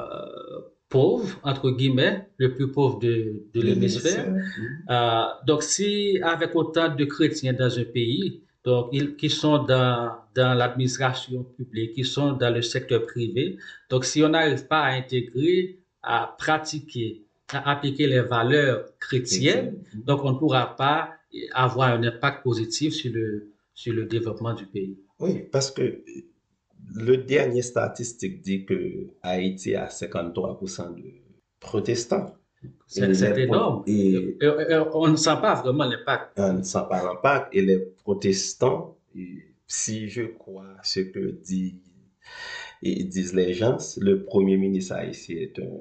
pauvre, 0.90 1.40
entre 1.44 1.70
guillemets, 1.72 2.28
le 2.38 2.56
plus 2.56 2.72
pauvre 2.72 3.00
de, 3.00 3.44
de 3.54 3.62
l'hémisphère. 3.62 4.34
Euh, 4.90 5.24
donc, 5.46 5.64
si 5.64 6.20
avec 6.24 6.56
autant 6.56 6.94
de 6.94 7.06
chrétiens 7.06 7.54
dans 7.54 7.78
un 7.78 7.84
pays, 7.84 8.42
donc 8.66 8.90
ils, 8.92 9.16
qui 9.16 9.30
sont 9.30 9.64
dans, 9.64 10.12
dans 10.36 10.54
l'administration 10.54 11.44
publique, 11.44 11.94
qui 11.94 12.04
sont 12.04 12.34
dans 12.34 12.54
le 12.54 12.62
secteur 12.62 13.06
privé, 13.06 13.58
donc 13.90 14.04
si 14.04 14.24
on 14.24 14.30
n'arrive 14.30 14.66
pas 14.68 14.82
à 14.82 14.92
intégrer, 14.94 15.80
à 16.02 16.36
pratiquer, 16.38 17.24
à 17.54 17.72
appliquer 17.72 18.08
les 18.08 18.22
valeurs 18.22 18.86
chrétiennes, 19.00 19.76
donc 19.94 20.24
on 20.24 20.34
ne 20.34 20.38
pourra 20.38 20.76
pas 20.76 21.12
avoir 21.54 21.94
un 21.94 22.04
impact 22.04 22.44
positif 22.44 22.94
sur 22.94 23.12
le, 23.14 23.52
sur 23.74 23.94
le 23.94 24.06
développement 24.06 24.54
du 24.54 24.66
pays. 24.66 24.98
Oui, 25.20 25.44
parce 25.52 25.70
que 25.72 26.02
le 26.96 27.18
dernier 27.18 27.62
statistique 27.62 28.42
dit 28.42 28.66
que 28.66 29.08
Haïti 29.22 29.76
a 29.76 29.88
53% 29.88 30.96
de 30.96 31.04
protestants. 31.60 32.34
C'est 32.88 33.40
énorme. 33.40 33.84
Et, 33.88 34.38
on 34.94 35.08
ne 35.08 35.16
sent 35.16 35.38
pas 35.42 35.56
vraiment 35.56 35.86
l'impact. 35.86 36.40
On 36.40 36.54
ne 36.54 36.64
sent 36.64 36.86
pas 36.90 37.04
l'impact. 37.04 37.56
Et 37.56 37.62
les 37.62 37.80
protestants, 37.80 38.98
si 39.68 40.10
je 40.10 40.24
crois 40.24 40.76
ce 40.84 41.00
que 41.00 41.32
dit, 41.44 41.80
disent 42.82 43.34
les 43.34 43.54
gens, 43.54 43.78
le 43.98 44.24
premier 44.24 44.58
ministre 44.58 44.96
haïtien 44.96 45.38
est 45.38 45.60
un 45.60 45.78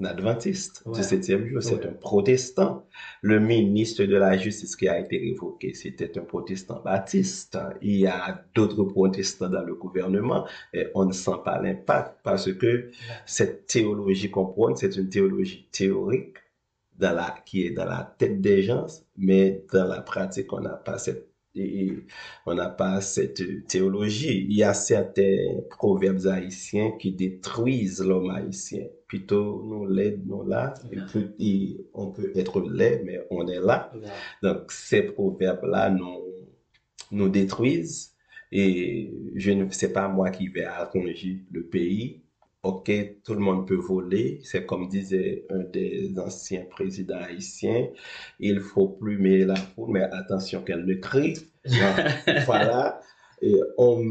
un 0.00 0.04
adventiste 0.06 0.82
du 0.92 1.02
septième 1.02 1.46
jour, 1.46 1.62
c'est 1.62 1.86
un 1.86 1.92
protestant. 1.92 2.86
Le 3.22 3.38
ministre 3.38 4.04
de 4.04 4.16
la 4.16 4.36
Justice 4.36 4.74
qui 4.74 4.88
a 4.88 4.98
été 4.98 5.18
révoqué, 5.18 5.72
c'était 5.74 6.18
un 6.18 6.22
protestant 6.22 6.80
baptiste. 6.84 7.56
Il 7.80 7.96
y 7.96 8.06
a 8.06 8.44
d'autres 8.54 8.82
protestants 8.84 9.48
dans 9.48 9.62
le 9.62 9.74
gouvernement 9.74 10.46
et 10.72 10.88
on 10.94 11.04
ne 11.04 11.12
sent 11.12 11.38
pas 11.44 11.60
l'impact 11.60 12.18
parce 12.24 12.52
que 12.52 12.90
cette 13.24 13.66
théologie 13.66 14.30
qu'on 14.30 14.46
prône, 14.46 14.76
c'est 14.76 14.96
une 14.96 15.08
théologie 15.08 15.68
théorique 15.70 16.38
dans 16.98 17.14
la, 17.14 17.34
qui 17.44 17.66
est 17.66 17.70
dans 17.70 17.86
la 17.86 18.14
tête 18.18 18.40
des 18.40 18.62
gens, 18.62 18.86
mais 19.16 19.64
dans 19.72 19.86
la 19.86 20.00
pratique, 20.00 20.52
on 20.52 20.60
n'a 20.60 20.70
pas 20.76 20.98
cette 20.98 21.33
on 22.46 22.54
n'a 22.54 22.68
pas 22.68 23.00
cette 23.00 23.66
théologie. 23.68 24.46
Il 24.48 24.56
y 24.56 24.62
a 24.62 24.74
certains 24.74 25.60
proverbes 25.70 26.26
haïtiens 26.26 26.92
qui 26.98 27.12
détruisent 27.12 28.02
l'homme 28.02 28.30
haïtien. 28.30 28.86
Plutôt, 29.06 29.62
nous 29.64 29.86
l'aide, 29.86 30.26
nous 30.26 30.44
là. 30.44 30.74
on 31.94 32.10
peut 32.10 32.32
être 32.34 32.60
laid, 32.60 33.02
mais 33.04 33.20
on 33.30 33.46
est 33.46 33.60
là. 33.60 33.92
Donc, 34.42 34.72
ces 34.72 35.02
proverbes-là 35.02 35.90
nous, 35.90 36.22
nous 37.12 37.28
détruisent. 37.28 38.14
Et 38.50 39.12
je 39.34 39.50
ne 39.52 39.68
sais 39.70 39.92
pas 39.92 40.08
moi 40.08 40.30
qui 40.30 40.48
vais 40.48 40.64
arranger 40.64 41.44
le 41.50 41.64
pays. 41.64 42.23
OK, 42.64 42.90
tout 43.24 43.34
le 43.34 43.40
monde 43.40 43.66
peut 43.68 43.76
voler. 43.76 44.40
C'est 44.42 44.64
comme 44.66 44.88
disait 44.88 45.46
un 45.50 45.64
des 45.64 46.18
anciens 46.18 46.64
présidents 46.70 47.20
haïtiens. 47.20 47.88
Il 48.40 48.60
faut 48.60 48.88
plumer 48.88 49.44
la 49.44 49.56
foule, 49.56 49.92
mais 49.92 50.02
attention 50.02 50.62
qu'elle 50.62 50.84
ne 50.84 50.94
crie. 50.94 51.36
voilà. 52.46 53.00
Et 53.42 53.54
on, 53.76 54.02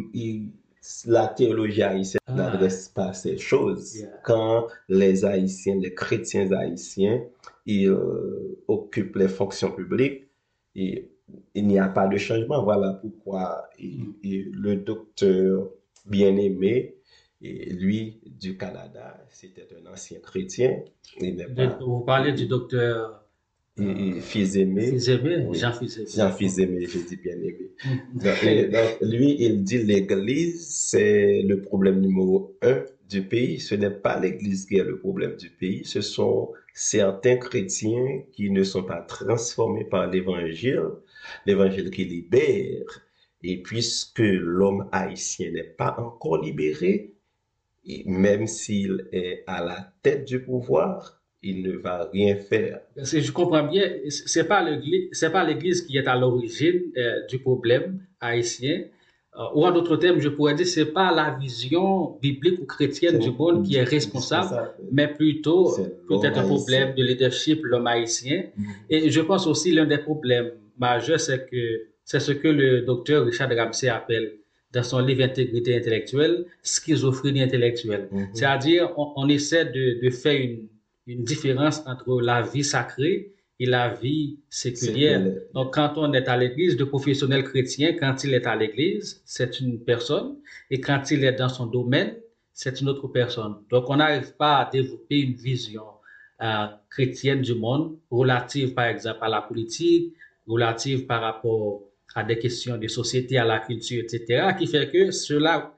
la 1.06 1.28
théologie 1.28 1.82
haïtienne 1.82 2.20
ah. 2.28 2.34
n'adresse 2.34 2.90
pas 2.90 3.14
ces 3.14 3.38
choses. 3.38 4.06
Quand 4.24 4.68
les 4.90 5.26
Haïtiens, 5.26 5.76
les 5.80 5.94
chrétiens 5.94 6.52
haïtiens, 6.52 7.24
ils 7.66 7.88
euh, 7.88 8.60
occupent 8.68 9.16
les 9.16 9.30
fonctions 9.30 9.72
publiques, 9.72 10.28
et 10.76 11.10
il 11.56 11.68
n'y 11.68 11.80
a 11.80 11.88
pas 11.88 12.08
de 12.08 12.18
changement. 12.18 12.64
Voilà 12.64 13.00
pourquoi 13.02 13.70
mm. 13.80 14.12
le 14.24 14.76
docteur 14.76 15.70
bien-aimé, 16.06 16.96
et 17.44 17.74
lui, 17.74 18.22
du 18.26 18.58
Canada, 18.58 19.22
c'était 19.30 19.68
un 19.76 19.92
ancien 19.92 20.20
chrétien. 20.20 20.80
Vous 21.82 22.00
parlez 22.00 22.32
du 22.32 22.48
docteur 22.48 23.24
et, 23.78 24.22
fils 24.22 24.56
aimé. 24.56 24.98
Jean 25.00 25.74
fils 25.74 25.98
aimé. 25.98 26.08
Jean 26.16 26.32
fils 26.32 26.58
aimé, 26.60 26.86
je 26.86 27.00
dis 27.00 27.18
bien 27.18 27.34
aimé. 27.34 27.72
donc, 28.14 28.98
lui, 29.02 29.36
il 29.40 29.64
dit 29.64 29.80
l'Église, 29.80 30.68
c'est 30.70 31.42
le 31.42 31.60
problème 31.62 32.00
numéro 32.00 32.56
un 32.62 32.86
du 33.10 33.24
pays. 33.24 33.60
Ce 33.60 33.76
n'est 33.76 33.90
pas 33.92 34.20
l'Église 34.20 34.66
qui 34.66 34.78
est 34.78 34.84
le 34.84 35.00
problème 35.00 35.36
du 35.36 35.50
pays, 35.50 35.84
ce 35.84 36.00
sont 36.00 36.52
certains 36.74 37.36
chrétiens 37.38 38.24
qui 38.32 38.52
ne 38.52 38.64
sont 38.64 38.84
pas 38.84 39.02
transformés 39.02 39.86
par 39.86 40.10
l'Évangile, 40.10 40.90
l'Évangile 41.46 41.92
qui 41.92 42.06
libère. 42.06 43.02
Et 43.46 43.62
puisque 43.62 44.20
l'homme 44.20 44.88
haïtien 44.94 45.52
n'est 45.52 45.64
pas 45.64 45.96
encore 45.98 46.42
libéré, 46.42 47.14
même 48.06 48.48
s'il 48.48 49.08
est 49.12 49.44
à 49.48 49.64
la 49.64 49.94
tête 50.02 50.26
du 50.26 50.42
pouvoir, 50.42 51.22
il 51.42 51.62
ne 51.62 51.74
va 51.74 52.10
rien 52.12 52.36
faire. 52.38 52.80
Si 53.04 53.22
je 53.22 53.32
comprends 53.32 53.64
bien, 53.64 53.84
l'église, 53.86 55.10
c'est 55.12 55.32
pas 55.32 55.44
l'église 55.44 55.82
qui 55.82 55.98
est 55.98 56.08
à 56.08 56.16
l'origine 56.16 56.82
euh, 56.98 57.26
du 57.28 57.40
problème 57.40 58.00
haïtien. 58.22 58.86
Euh, 59.36 59.42
ou 59.56 59.66
en 59.66 59.72
d'autres 59.72 59.98
termes, 59.98 60.20
je 60.20 60.30
pourrais 60.30 60.54
dire, 60.54 60.68
c'est 60.68 60.94
pas 60.94 61.14
la 61.14 61.32
vision 61.32 62.18
biblique 62.22 62.62
ou 62.62 62.66
chrétienne 62.66 63.20
du 63.20 63.32
monde 63.32 63.66
qui 63.66 63.76
est 63.76 63.84
responsable, 63.84 64.72
mais 64.92 65.08
plutôt 65.08 65.76
peut-être 66.08 66.38
un 66.38 66.48
problème 66.48 66.94
de 66.96 67.04
leadership, 67.04 67.62
l'homme 67.64 67.88
haïtien. 67.88 68.44
Mm-hmm. 68.58 68.66
Et 68.90 69.10
je 69.10 69.22
pense 69.22 69.48
aussi 69.48 69.72
l'un 69.72 69.86
des 69.86 69.98
problèmes 69.98 70.52
majeurs, 70.78 71.20
c'est 71.20 71.50
que 71.50 71.88
c'est 72.06 72.20
ce 72.20 72.32
que 72.32 72.48
le 72.48 72.82
docteur 72.82 73.26
Richard 73.26 73.50
Ramsey 73.50 73.90
appelle 73.90 74.38
dans 74.74 74.84
son 74.84 75.00
livre 75.00 75.24
Intégrité 75.24 75.78
intellectuelle, 75.78 76.46
schizophrénie 76.64 77.44
intellectuelle. 77.44 78.10
Mm-hmm. 78.12 78.28
C'est-à-dire, 78.34 78.94
on, 78.98 79.30
essaie 79.30 79.66
de, 79.66 80.04
de 80.04 80.10
faire 80.10 80.40
une, 80.40 80.68
une, 81.08 81.24
différence 81.24 81.84
entre 81.86 82.20
la 82.22 82.42
vie 82.42 82.64
sacrée 82.64 83.32
et 83.60 83.66
la 83.68 83.90
vie 83.94 84.40
séculière. 84.50 85.24
Donc, 85.54 85.76
quand 85.76 85.94
on 85.98 86.12
est 86.14 86.28
à 86.28 86.36
l'église, 86.36 86.76
de 86.76 86.84
professionnel 86.84 87.44
chrétien, 87.44 87.94
quand 87.94 88.24
il 88.24 88.34
est 88.34 88.48
à 88.48 88.56
l'église, 88.56 89.22
c'est 89.26 89.60
une 89.60 89.80
personne, 89.80 90.38
et 90.72 90.82
quand 90.82 91.12
il 91.12 91.24
est 91.24 91.34
dans 91.34 91.50
son 91.50 91.68
domaine, 91.68 92.16
c'est 92.52 92.82
une 92.82 92.90
autre 92.90 93.08
personne. 93.08 93.56
Donc, 93.70 93.90
on 93.90 93.98
n'arrive 93.98 94.36
pas 94.36 94.58
à 94.58 94.70
développer 94.70 95.20
une 95.20 95.34
vision 95.36 95.84
euh, 96.42 96.66
chrétienne 96.90 97.42
du 97.42 97.54
monde 97.54 97.96
relative, 98.10 98.74
par 98.74 98.86
exemple, 98.86 99.20
à 99.22 99.30
la 99.30 99.42
politique, 99.42 100.14
relative 100.48 101.06
par 101.06 101.22
rapport 101.22 101.84
à 102.16 102.24
des 102.24 102.38
questions 102.40 102.78
de 102.78 102.88
société, 102.88 103.38
à 103.38 103.46
la 103.46 103.60
culture, 103.60 104.04
etc., 104.04 104.54
qui 104.58 104.68
fait 104.68 104.92
que 104.92 105.12
cela 105.12 105.76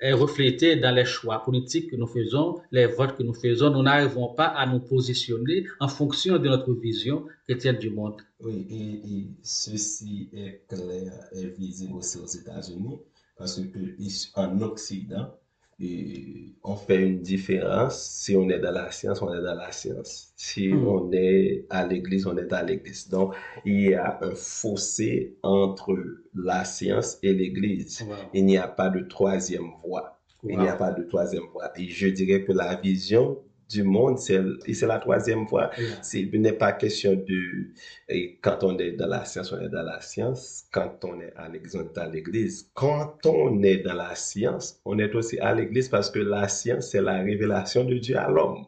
est 0.00 0.12
reflété 0.12 0.76
dans 0.76 0.94
les 0.94 1.04
choix 1.04 1.42
politiques 1.44 1.90
que 1.90 1.96
nous 1.96 2.06
faisons, 2.06 2.60
les 2.72 2.86
votes 2.86 3.16
que 3.16 3.22
nous 3.22 3.34
faisons. 3.34 3.70
Nous 3.70 3.82
n'arrivons 3.82 4.28
pas 4.34 4.46
à 4.46 4.66
nous 4.66 4.80
positionner 4.80 5.66
en 5.78 5.88
fonction 5.88 6.38
de 6.38 6.48
notre 6.48 6.72
vision 6.72 7.26
chrétienne 7.46 7.76
du 7.76 7.90
monde. 7.90 8.20
Oui, 8.40 8.66
et, 8.70 9.26
ceci 9.42 10.30
est 10.32 10.62
clair 10.66 11.12
et 11.32 11.46
visible 11.48 11.96
aussi 11.96 12.18
aux 12.18 12.26
États-Unis, 12.26 12.98
parce 13.36 13.60
que 13.60 14.40
en 14.40 14.60
Occident, 14.62 15.34
et 15.80 16.54
on 16.62 16.76
fait 16.76 17.02
une 17.02 17.20
différence. 17.20 18.02
Si 18.02 18.36
on 18.36 18.48
est 18.50 18.58
dans 18.58 18.70
la 18.70 18.90
science, 18.90 19.22
on 19.22 19.32
est 19.32 19.42
dans 19.42 19.54
la 19.54 19.72
science. 19.72 20.32
Si 20.36 20.68
hmm. 20.68 20.86
on 20.86 21.12
est 21.12 21.64
à 21.70 21.86
l'église, 21.86 22.26
on 22.26 22.36
est 22.36 22.52
à 22.52 22.62
l'église. 22.62 23.08
Donc, 23.08 23.34
il 23.64 23.90
y 23.90 23.94
a 23.94 24.18
un 24.20 24.34
fossé 24.34 25.36
entre 25.42 25.96
la 26.34 26.64
science 26.64 27.18
et 27.22 27.32
l'église. 27.32 28.06
Il 28.34 28.44
n'y 28.44 28.58
a 28.58 28.68
pas 28.68 28.90
de 28.90 29.00
troisième 29.00 29.70
voie. 29.84 30.18
Il 30.44 30.58
n'y 30.58 30.68
a 30.68 30.76
pas 30.76 30.90
de 30.90 31.02
troisième 31.04 31.44
voie. 31.52 31.70
Et 31.76 31.88
je 31.88 32.08
dirais 32.08 32.44
que 32.44 32.52
la 32.52 32.76
vision 32.76 33.38
du 33.70 33.84
monde, 33.84 34.18
c'est 34.18 34.42
la 34.82 34.98
troisième 34.98 35.46
fois. 35.46 35.70
Il 36.12 36.40
n'est 36.40 36.52
pas 36.52 36.72
question 36.72 37.14
de, 37.14 38.34
quand 38.42 38.64
on 38.64 38.78
est 38.78 38.92
dans 38.92 39.06
la 39.06 39.24
science, 39.24 39.52
on 39.52 39.60
est 39.60 39.68
dans 39.68 39.82
la 39.82 40.00
science. 40.00 40.64
Quand 40.72 41.04
on 41.04 41.20
est 41.20 41.32
à 41.36 41.48
l'église, 41.48 41.76
on 41.76 41.84
est 41.84 41.98
à 41.98 42.08
l'église. 42.08 42.70
Quand 42.74 43.24
on 43.24 43.62
est 43.62 43.78
dans 43.78 43.94
la 43.94 44.14
science, 44.14 44.80
on 44.84 44.98
est 44.98 45.14
aussi 45.14 45.38
à 45.38 45.54
l'église 45.54 45.88
parce 45.88 46.10
que 46.10 46.18
la 46.18 46.48
science, 46.48 46.90
c'est 46.90 47.00
la 47.00 47.18
révélation 47.18 47.84
de 47.84 47.94
Dieu 47.98 48.16
à 48.16 48.28
l'homme. 48.28 48.66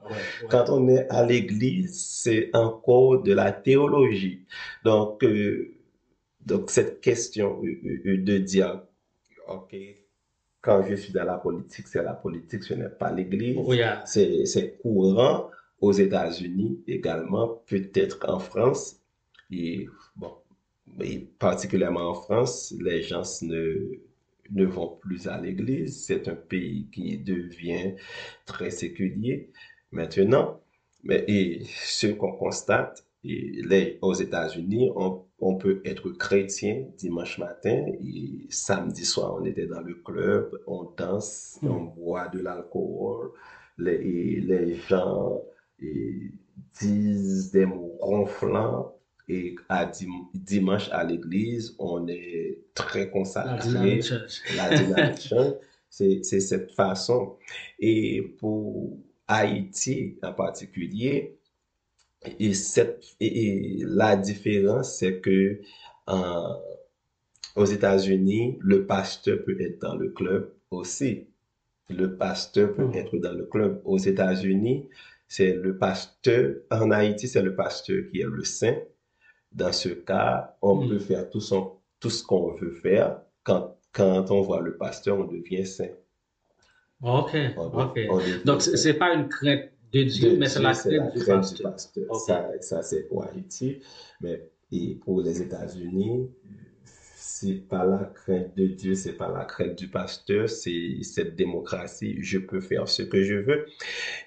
Quand 0.48 0.70
on 0.70 0.88
est 0.88 1.08
à 1.10 1.26
l'église, 1.26 2.00
c'est 2.00 2.50
encore 2.54 3.22
de 3.22 3.32
la 3.32 3.52
théologie. 3.52 4.44
Donc, 4.84 5.24
euh, 5.24 5.74
donc 6.46 6.70
cette 6.70 7.00
question 7.00 7.60
de 7.62 8.38
dire, 8.38 8.82
OK, 9.48 9.74
quand 10.62 10.85
je 10.88 10.94
suis 10.94 11.12
dans 11.12 11.25
la 11.25 11.37
politique, 11.38 11.88
c'est 11.88 12.03
la 12.03 12.14
politique, 12.14 12.62
ce 12.62 12.75
n'est 12.75 12.88
pas 12.88 13.12
l'église. 13.12 13.59
C'est 14.05 14.79
courant 14.81 15.51
aux 15.81 15.92
États-Unis 15.92 16.83
également, 16.87 17.62
peut-être 17.66 18.25
en 18.29 18.38
France. 18.38 19.01
Et 19.51 19.87
bon, 20.16 20.33
mais 20.96 21.18
particulièrement 21.38 22.11
en 22.11 22.14
France, 22.14 22.72
les 22.81 23.03
gens 23.03 23.25
ne, 23.42 23.90
ne 24.51 24.64
vont 24.64 24.96
plus 25.01 25.27
à 25.27 25.40
l'église. 25.40 26.05
C'est 26.05 26.29
un 26.29 26.37
pays 26.37 26.88
qui 26.92 27.18
devient 27.18 27.94
très 28.46 28.70
séculier 28.70 29.51
maintenant. 29.90 30.61
Mais 31.03 31.25
et 31.27 31.64
ce 31.64 32.07
qu'on 32.07 32.33
constate, 32.33 33.05
les, 33.25 33.98
aux 34.01 34.14
États-Unis, 34.14 34.92
on, 34.94 35.25
on, 35.42 35.57
peut 35.57 35.83
être 35.85 36.11
chrétien 36.11 36.85
dimanche 36.96 37.38
matin 37.38 37.85
et 38.00 38.46
samedi 38.48 39.05
soir, 39.05 39.37
on 39.38 39.44
était 39.44 39.66
dans 39.66 39.81
le 39.81 39.94
club, 39.94 40.59
on 40.66 40.90
danse, 40.96 41.59
hmm. 41.62 41.70
on 41.70 41.83
boit 41.85 42.28
de 42.28 42.40
l'alcool. 42.40 43.33
Les, 43.78 44.40
les 44.40 44.74
gens 44.76 45.42
et, 45.81 46.31
disent 46.81 47.50
des 47.50 47.66
mots 47.66 47.96
ronflants 48.00 48.94
et 49.28 49.57
à 49.68 49.90
dimanche 50.35 50.88
à 50.92 51.05
l'église, 51.05 51.74
on 51.78 52.07
est 52.09 52.59
très 52.74 53.11
consacré. 53.11 54.00
La 54.57 54.76
dynamique 54.76 55.35
C'est 55.90 56.22
cette 56.22 56.72
façon. 56.72 57.37
Et 57.78 58.22
pour 58.38 58.98
Haïti 59.28 60.18
en 60.22 60.33
particulier, 60.33 61.38
et, 62.38 62.54
cette, 62.54 63.04
et, 63.20 63.82
la 63.87 64.16
différence, 64.16 64.98
c'est 64.98 65.20
que 65.20 65.61
aux 67.56 67.64
États-Unis, 67.64 68.58
le 68.61 68.87
pasteur 68.87 69.38
peut 69.44 69.61
être 69.61 69.80
dans 69.80 69.94
le 69.94 70.11
club 70.11 70.52
aussi. 70.70 71.26
Le 71.88 72.16
pasteur 72.16 72.74
peut 72.74 72.87
hmm. 72.87 72.94
être 72.94 73.16
dans 73.18 73.32
le 73.32 73.44
club. 73.44 73.80
Aux 73.85 73.98
États-Unis, 73.98 74.88
c'est 75.28 75.54
le 75.54 75.76
pasteur. 75.76 76.54
En 76.70 76.90
Haïti, 76.90 77.28
c'est 77.28 77.42
le 77.42 77.54
pasteur 77.54 78.04
qui 78.11 78.20
est 78.20 78.26
le 78.26 78.44
saint. 78.44 78.76
Dans 79.50 79.72
ce 79.72 79.90
cas, 79.90 80.56
on 80.62 80.76
hmm. 80.76 80.88
peut 80.88 80.98
faire 80.98 81.28
tout, 81.28 81.40
son, 81.40 81.72
tout 82.00 82.11
ce 82.11 82.24
qu'on 82.24 82.54
veut 82.54 82.72
faire. 82.72 83.20
Quand, 83.42 83.76
quand 83.92 84.30
on 84.30 84.40
voit 84.40 84.61
le 84.61 84.76
pasteur, 84.76 85.18
on 85.18 85.24
devient 85.24 85.66
saint. 85.66 85.90
OK, 87.02 87.37
OK. 87.56 87.98
Donc, 88.44 88.62
ce 88.62 88.88
n'est 88.88 88.94
pas 88.94 89.12
une 89.12 89.28
crainte 89.28 89.71
de 89.92 90.02
Dieu, 90.05 90.37
mais 90.38 90.48
c'est 90.48 90.62
la 90.62 90.72
crainte, 90.74 91.14
du 91.14 91.24
pasteur. 91.62 92.16
Ça, 92.16 92.50
ça 92.61 92.83
c'est 92.83 93.02
pour 93.09 93.24
Haïti. 93.24 93.81
Mais 94.20 94.50
et 94.72 94.94
pour 95.05 95.20
les 95.20 95.42
États-Unis, 95.42 96.31
c'est 96.85 97.68
pas 97.68 97.85
la 97.85 98.05
crainte 98.07 98.57
de 98.57 98.66
Dieu, 98.66 98.94
c'est 98.94 99.12
pas 99.12 99.31
la 99.31 99.44
crainte 99.44 99.76
du 99.76 99.88
pasteur, 99.88 100.48
c'est 100.48 101.02
cette 101.02 101.37
démocratie. 101.37 102.16
Je 102.20 102.38
peux 102.38 102.61
faire 102.61 102.88
ce 102.88 103.02
que 103.02 103.22
je 103.22 103.35
veux. 103.35 103.66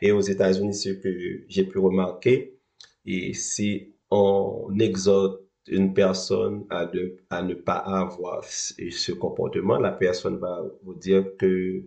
Et 0.01 0.11
aux 0.11 0.21
États-Unis, 0.21 0.73
ce 0.73 0.89
que 0.89 1.43
j'ai 1.47 1.63
pu 1.65 1.79
remarquer, 1.79 2.57
et 3.05 3.33
c'est 3.33 3.91
on 4.11 4.77
exhorte 4.79 5.41
une 5.67 5.93
personne 5.93 6.65
à, 6.69 6.85
de, 6.85 7.17
à 7.29 7.41
ne 7.41 7.55
pas 7.55 7.77
avoir 7.77 8.43
ce 8.43 9.11
comportement, 9.13 9.79
la 9.79 9.91
personne 9.91 10.37
va 10.37 10.63
vous 10.83 10.93
dire 10.93 11.25
que 11.37 11.83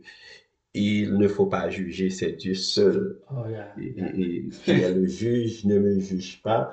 il 0.78 1.18
ne 1.18 1.28
faut 1.28 1.46
pas 1.46 1.68
juger, 1.70 2.10
c'est 2.10 2.32
Dieu 2.32 2.54
seul. 2.54 3.20
Oh, 3.30 3.44
et, 3.78 4.48
le 4.66 5.06
juge 5.06 5.64
ne 5.64 5.78
me 5.78 5.98
juge 6.00 6.40
pas. 6.42 6.70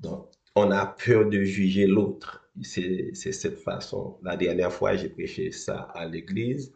Donc, 0.00 0.28
on 0.54 0.70
a 0.70 0.86
peur 0.86 1.28
de 1.28 1.42
juger 1.42 1.86
l'autre. 1.86 2.44
C'est 2.62 3.14
cette 3.14 3.58
façon. 3.58 4.18
La 4.22 4.36
dernière 4.36 4.72
fois, 4.72 4.96
j'ai 4.96 5.08
prêché 5.08 5.52
ça 5.52 5.82
à 5.94 6.06
l'église. 6.06 6.72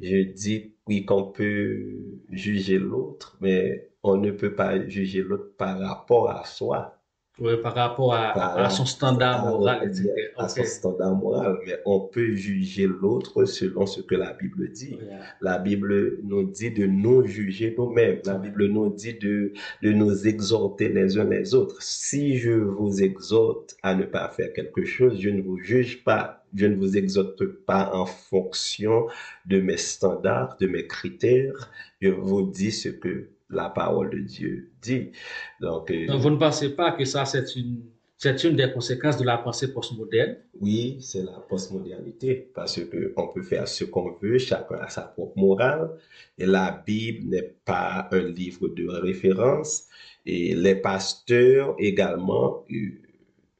Je 0.00 0.22
dis, 0.22 0.74
oui, 0.86 1.06
qu'on 1.06 1.24
peut 1.24 1.96
juger 2.30 2.78
l'autre, 2.78 3.38
mais 3.40 3.88
on 4.02 4.18
ne 4.18 4.30
peut 4.30 4.54
pas 4.54 4.86
juger 4.86 5.22
l'autre 5.22 5.56
par 5.56 5.78
rapport 5.78 6.30
à 6.30 6.44
soi. 6.44 6.95
Oui, 7.38 7.52
par 7.62 7.74
rapport 7.74 8.14
à, 8.14 8.70
son 8.70 8.86
standard 8.86 9.44
moral, 9.44 9.86
etc. 9.86 10.10
À 10.38 10.48
son 10.48 10.64
standard 10.64 11.14
moral, 11.14 11.58
mais 11.66 11.78
on 11.84 12.00
peut 12.00 12.34
juger 12.34 12.86
l'autre 12.86 13.44
selon 13.44 13.84
ce 13.84 14.00
que 14.00 14.14
la 14.14 14.32
Bible 14.32 14.70
dit. 14.72 14.98
La 15.42 15.58
Bible 15.58 16.18
nous 16.22 16.44
dit 16.44 16.70
de 16.70 16.86
nous 16.86 17.26
juger 17.26 17.74
nous-mêmes. 17.76 18.20
La 18.24 18.38
Bible 18.38 18.68
nous 18.68 18.88
dit 18.88 19.18
de, 19.18 19.52
de 19.82 19.92
nous 19.92 20.26
exhorter 20.26 20.88
les 20.88 21.18
uns 21.18 21.24
les 21.24 21.54
autres. 21.54 21.82
Si 21.82 22.38
je 22.38 22.52
vous 22.52 23.02
exhorte 23.02 23.76
à 23.82 23.94
ne 23.94 24.04
pas 24.04 24.30
faire 24.30 24.54
quelque 24.54 24.86
chose, 24.86 25.20
je 25.20 25.28
ne 25.28 25.42
vous 25.42 25.58
juge 25.58 26.04
pas. 26.04 26.42
Je 26.54 26.64
ne 26.64 26.76
vous 26.76 26.96
exhorte 26.96 27.44
pas 27.44 27.90
en 27.92 28.06
fonction 28.06 29.08
de 29.44 29.60
mes 29.60 29.76
standards, 29.76 30.56
de 30.58 30.68
mes 30.68 30.86
critères. 30.86 31.70
Je 32.00 32.08
vous 32.08 32.50
dis 32.50 32.72
ce 32.72 32.88
que 32.88 33.28
la 33.50 33.68
parole 33.68 34.10
de 34.10 34.18
Dieu 34.18 34.70
dit. 34.82 35.12
Donc, 35.60 35.90
euh, 35.90 36.06
vous 36.16 36.30
ne 36.30 36.36
pensez 36.36 36.70
pas 36.74 36.92
que 36.92 37.04
ça, 37.04 37.24
c'est 37.24 37.56
une, 37.56 37.82
c'est 38.18 38.44
une 38.44 38.56
des 38.56 38.72
conséquences 38.72 39.18
de 39.18 39.24
la 39.24 39.38
pensée 39.38 39.72
postmoderne? 39.72 40.36
Oui, 40.60 40.98
c'est 41.00 41.22
la 41.22 41.38
postmodernité, 41.48 42.50
parce 42.54 42.80
que 42.80 43.12
on 43.16 43.28
peut 43.28 43.42
faire 43.42 43.68
ce 43.68 43.84
qu'on 43.84 44.12
veut, 44.20 44.38
chacun 44.38 44.76
a 44.76 44.88
sa 44.88 45.02
propre 45.02 45.38
morale, 45.38 45.90
et 46.38 46.46
la 46.46 46.82
Bible 46.86 47.28
n'est 47.28 47.54
pas 47.64 48.08
un 48.10 48.22
livre 48.22 48.68
de 48.68 48.88
référence, 48.88 49.84
et 50.24 50.54
les 50.54 50.74
pasteurs 50.74 51.74
également, 51.78 52.64
euh, 52.72 52.90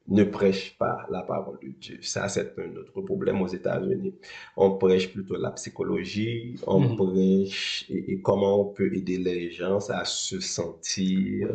ne 0.07 0.23
prêche 0.23 0.77
pas 0.77 1.05
la 1.09 1.21
parole 1.21 1.57
de 1.61 1.69
Dieu. 1.79 1.99
Ça, 2.01 2.27
c'est 2.29 2.53
un 2.57 2.75
autre 2.77 3.01
problème 3.01 3.41
aux 3.41 3.47
États-Unis. 3.47 4.15
On 4.55 4.77
prêche 4.77 5.11
plutôt 5.11 5.35
la 5.35 5.51
psychologie, 5.51 6.55
on 6.65 6.79
mhm. 6.79 6.95
prêche 6.95 7.85
et, 7.89 8.21
comment 8.21 8.61
on 8.61 8.65
peut 8.65 8.93
aider 8.95 9.17
les 9.17 9.51
gens 9.51 9.79
à 9.89 10.05
se 10.05 10.39
sentir. 10.39 11.49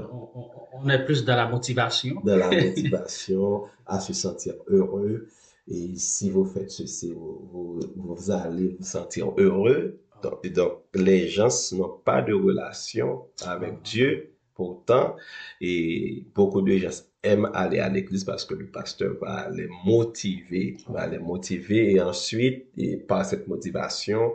On, 0.72 0.88
est 0.88 1.04
plus 1.04 1.24
dans 1.24 1.36
la 1.36 1.48
motivation. 1.48 2.20
Dans 2.24 2.36
la 2.36 2.50
motivation, 2.62 3.64
à 3.86 4.00
se 4.00 4.12
sentir 4.12 4.54
heureux. 4.68 5.28
Et 5.68 5.94
si 5.96 6.30
vous 6.30 6.44
faites 6.44 6.70
ceci, 6.70 7.12
vous, 7.12 7.80
vous, 7.96 8.30
allez 8.30 8.76
vous 8.78 8.84
sentir 8.84 9.32
heureux. 9.38 9.98
Donc, 10.22 10.46
donc 10.52 10.72
les 10.94 11.26
gens 11.28 11.48
n'ont 11.72 11.98
pas 12.04 12.22
de 12.22 12.32
relation 12.32 13.24
avec 13.44 13.74
ah. 13.76 13.80
Dieu 13.82 14.31
pourtant. 14.54 15.16
Et 15.60 16.24
beaucoup 16.34 16.62
de 16.62 16.76
gens 16.76 17.04
aiment 17.22 17.50
aller 17.54 17.78
à 17.78 17.88
l'église 17.88 18.24
parce 18.24 18.44
que 18.44 18.54
le 18.54 18.66
pasteur 18.66 19.14
va 19.20 19.48
les 19.50 19.68
motiver, 19.84 20.76
va 20.88 21.06
les 21.06 21.18
motiver 21.18 21.92
et 21.92 22.00
ensuite, 22.00 22.66
par 23.06 23.24
cette 23.24 23.46
motivation, 23.48 24.34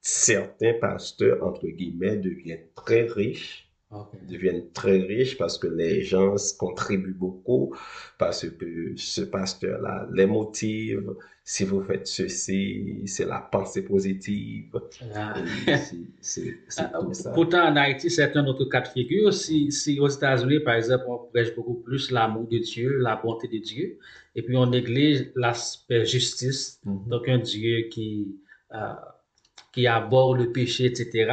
certains 0.00 0.74
pasteurs, 0.74 1.42
entre 1.44 1.66
guillemets, 1.66 2.16
deviennent 2.16 2.68
très 2.74 3.02
riches 3.02 3.67
deviennent 4.28 4.70
très 4.72 4.98
riches 4.98 5.38
parce 5.38 5.56
que 5.56 5.66
les 5.66 6.02
gens 6.02 6.34
contribuent 6.58 7.14
beaucoup, 7.14 7.74
parce 8.18 8.48
que 8.48 8.92
ce 8.96 9.22
pasteur-là 9.22 10.06
les 10.12 10.26
motive. 10.26 11.14
Si 11.42 11.64
vous 11.64 11.82
faites 11.82 12.06
ceci, 12.06 13.04
c'est 13.06 13.24
la 13.24 13.38
pensée 13.40 13.82
positive. 13.82 14.78
Ah. 15.14 15.34
C'est 16.20 16.58
ah. 16.76 17.00
Pourtant, 17.32 17.64
en 17.66 17.76
Haïti, 17.76 18.10
c'est 18.10 18.36
un 18.36 18.46
autre 18.46 18.66
cas 18.66 18.82
de 18.82 18.88
figure. 18.88 19.32
Si, 19.32 19.72
si 19.72 19.98
aux 19.98 20.08
États-Unis, 20.08 20.60
par 20.60 20.74
exemple, 20.74 21.04
on 21.08 21.16
prêche 21.32 21.54
beaucoup 21.54 21.76
plus 21.76 22.10
l'amour 22.10 22.46
de 22.48 22.58
Dieu, 22.58 22.98
la 22.98 23.16
bonté 23.16 23.48
de 23.48 23.56
Dieu, 23.56 23.98
et 24.36 24.42
puis 24.42 24.58
on 24.58 24.66
néglige 24.66 25.30
l'aspect 25.36 26.04
justice, 26.04 26.82
mm-hmm. 26.84 27.08
donc 27.08 27.26
un 27.30 27.38
Dieu 27.38 27.88
qui, 27.90 28.36
euh, 28.74 28.92
qui 29.72 29.86
aborde 29.86 30.40
le 30.40 30.52
péché, 30.52 30.84
etc., 30.84 31.32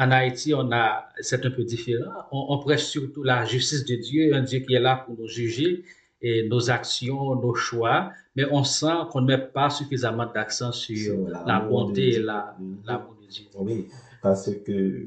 en 0.00 0.10
Haïti, 0.12 0.54
on 0.54 0.72
a, 0.72 1.08
c'est 1.20 1.44
un 1.44 1.50
peu 1.50 1.62
différent. 1.62 2.10
On, 2.32 2.58
prêche 2.58 2.84
surtout 2.84 3.22
la 3.22 3.44
justice 3.44 3.84
de 3.84 3.96
Dieu, 3.96 4.34
un 4.34 4.40
Dieu 4.40 4.60
qui 4.60 4.72
est 4.74 4.80
là 4.80 4.96
pour 5.04 5.14
nous 5.18 5.28
juger 5.28 5.84
et 6.22 6.48
nos 6.48 6.70
actions, 6.70 7.34
nos 7.34 7.54
choix, 7.54 8.10
mais 8.34 8.46
on 8.50 8.64
sent 8.64 8.96
qu'on 9.10 9.20
ne 9.20 9.26
met 9.26 9.38
pas 9.38 9.68
suffisamment 9.68 10.24
d'accent 10.24 10.72
sur 10.72 11.28
la 11.28 11.60
bonté 11.60 12.14
et 12.14 12.18
la, 12.18 12.56
l'amour 12.86 13.14
de 13.20 13.26
Dieu. 13.26 13.44
Oui, 13.56 13.88
parce 14.22 14.50
que 14.66 15.06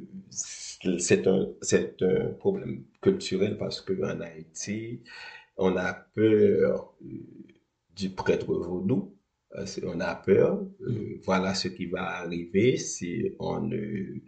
c'est 0.99 1.25
un, 1.25 1.47
c'est 1.61 1.95
un 2.03 2.29
problème 2.37 2.83
culturel 3.01 3.57
parce 3.57 3.81
qu'en 3.81 4.21
Haïti, 4.21 5.01
on 5.57 5.75
a 5.75 5.93
peur 6.13 6.93
euh, 7.01 7.07
du 7.95 8.09
prêtre 8.09 8.53
vaudou. 8.53 9.15
Euh, 9.55 9.65
on 9.85 9.99
a 9.99 10.15
peur, 10.15 10.63
euh, 10.81 10.89
mm. 10.89 11.19
voilà 11.25 11.55
ce 11.55 11.67
qui 11.67 11.87
va 11.87 12.03
arriver 12.21 12.77
si 12.77 13.33
on 13.39 13.61
ne 13.61 14.19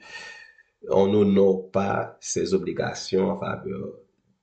on 0.89 1.07
n'honore 1.07 1.71
pas 1.71 2.17
ses 2.19 2.53
obligations 2.53 3.29
en 3.29 3.39
faveur 3.39 3.93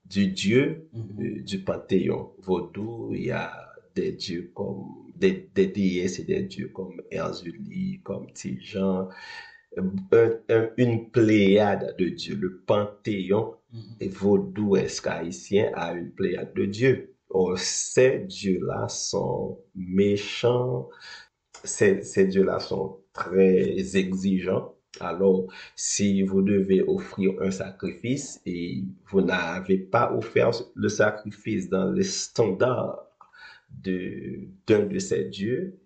du 0.05 0.28
Dieu, 0.28 0.88
mm-hmm. 0.95 1.45
du 1.45 1.64
Panthéon 1.64 2.32
vaudou. 2.38 3.11
Il 3.12 3.24
y 3.24 3.30
a 3.30 3.53
des 3.95 4.12
dieux 4.12 4.51
comme, 4.55 4.84
des, 5.16 5.49
des 5.55 5.66
déesses 5.66 6.18
et 6.18 6.24
des 6.24 6.43
dieux 6.43 6.68
comme 6.68 7.01
Erzuli, 7.11 8.01
comme 8.03 8.30
Tijan, 8.32 9.09
une 10.76 11.11
pléiade 11.11 11.95
de 11.99 12.09
dieux. 12.09 12.36
Le 12.36 12.59
Panthéon 12.59 13.55
mm-hmm. 13.72 14.09
vaudou 14.11 14.76
escaïtien 14.76 15.70
a 15.74 15.93
une 15.93 16.11
pléiade 16.11 16.55
de 16.55 16.66
dieux? 16.66 17.09
Ces 17.57 18.18
dieux-là 18.18 18.88
sont 18.88 19.59
méchants, 19.74 20.90
ces, 21.64 22.03
ces 22.03 22.26
dieux-là 22.26 22.61
sont 22.61 22.99
très 23.14 23.97
exigeants 23.97 24.74
Alors, 25.01 25.47
si 25.74 26.22
vous 26.22 26.43
devez 26.43 26.82
offrir 26.82 27.32
un 27.40 27.51
sacrifice 27.51 28.40
et 28.45 28.84
vous 29.07 29.22
n'avez 29.22 29.78
pas 29.78 30.12
offert 30.12 30.51
le 30.74 30.88
sacrifice 30.88 31.68
dans 31.68 31.90
les 31.90 32.05
standards 32.05 33.07
d'un 33.82 34.43
de, 34.66 34.84
de 34.88 34.99
ces 34.99 35.24
dieux, 35.24 35.78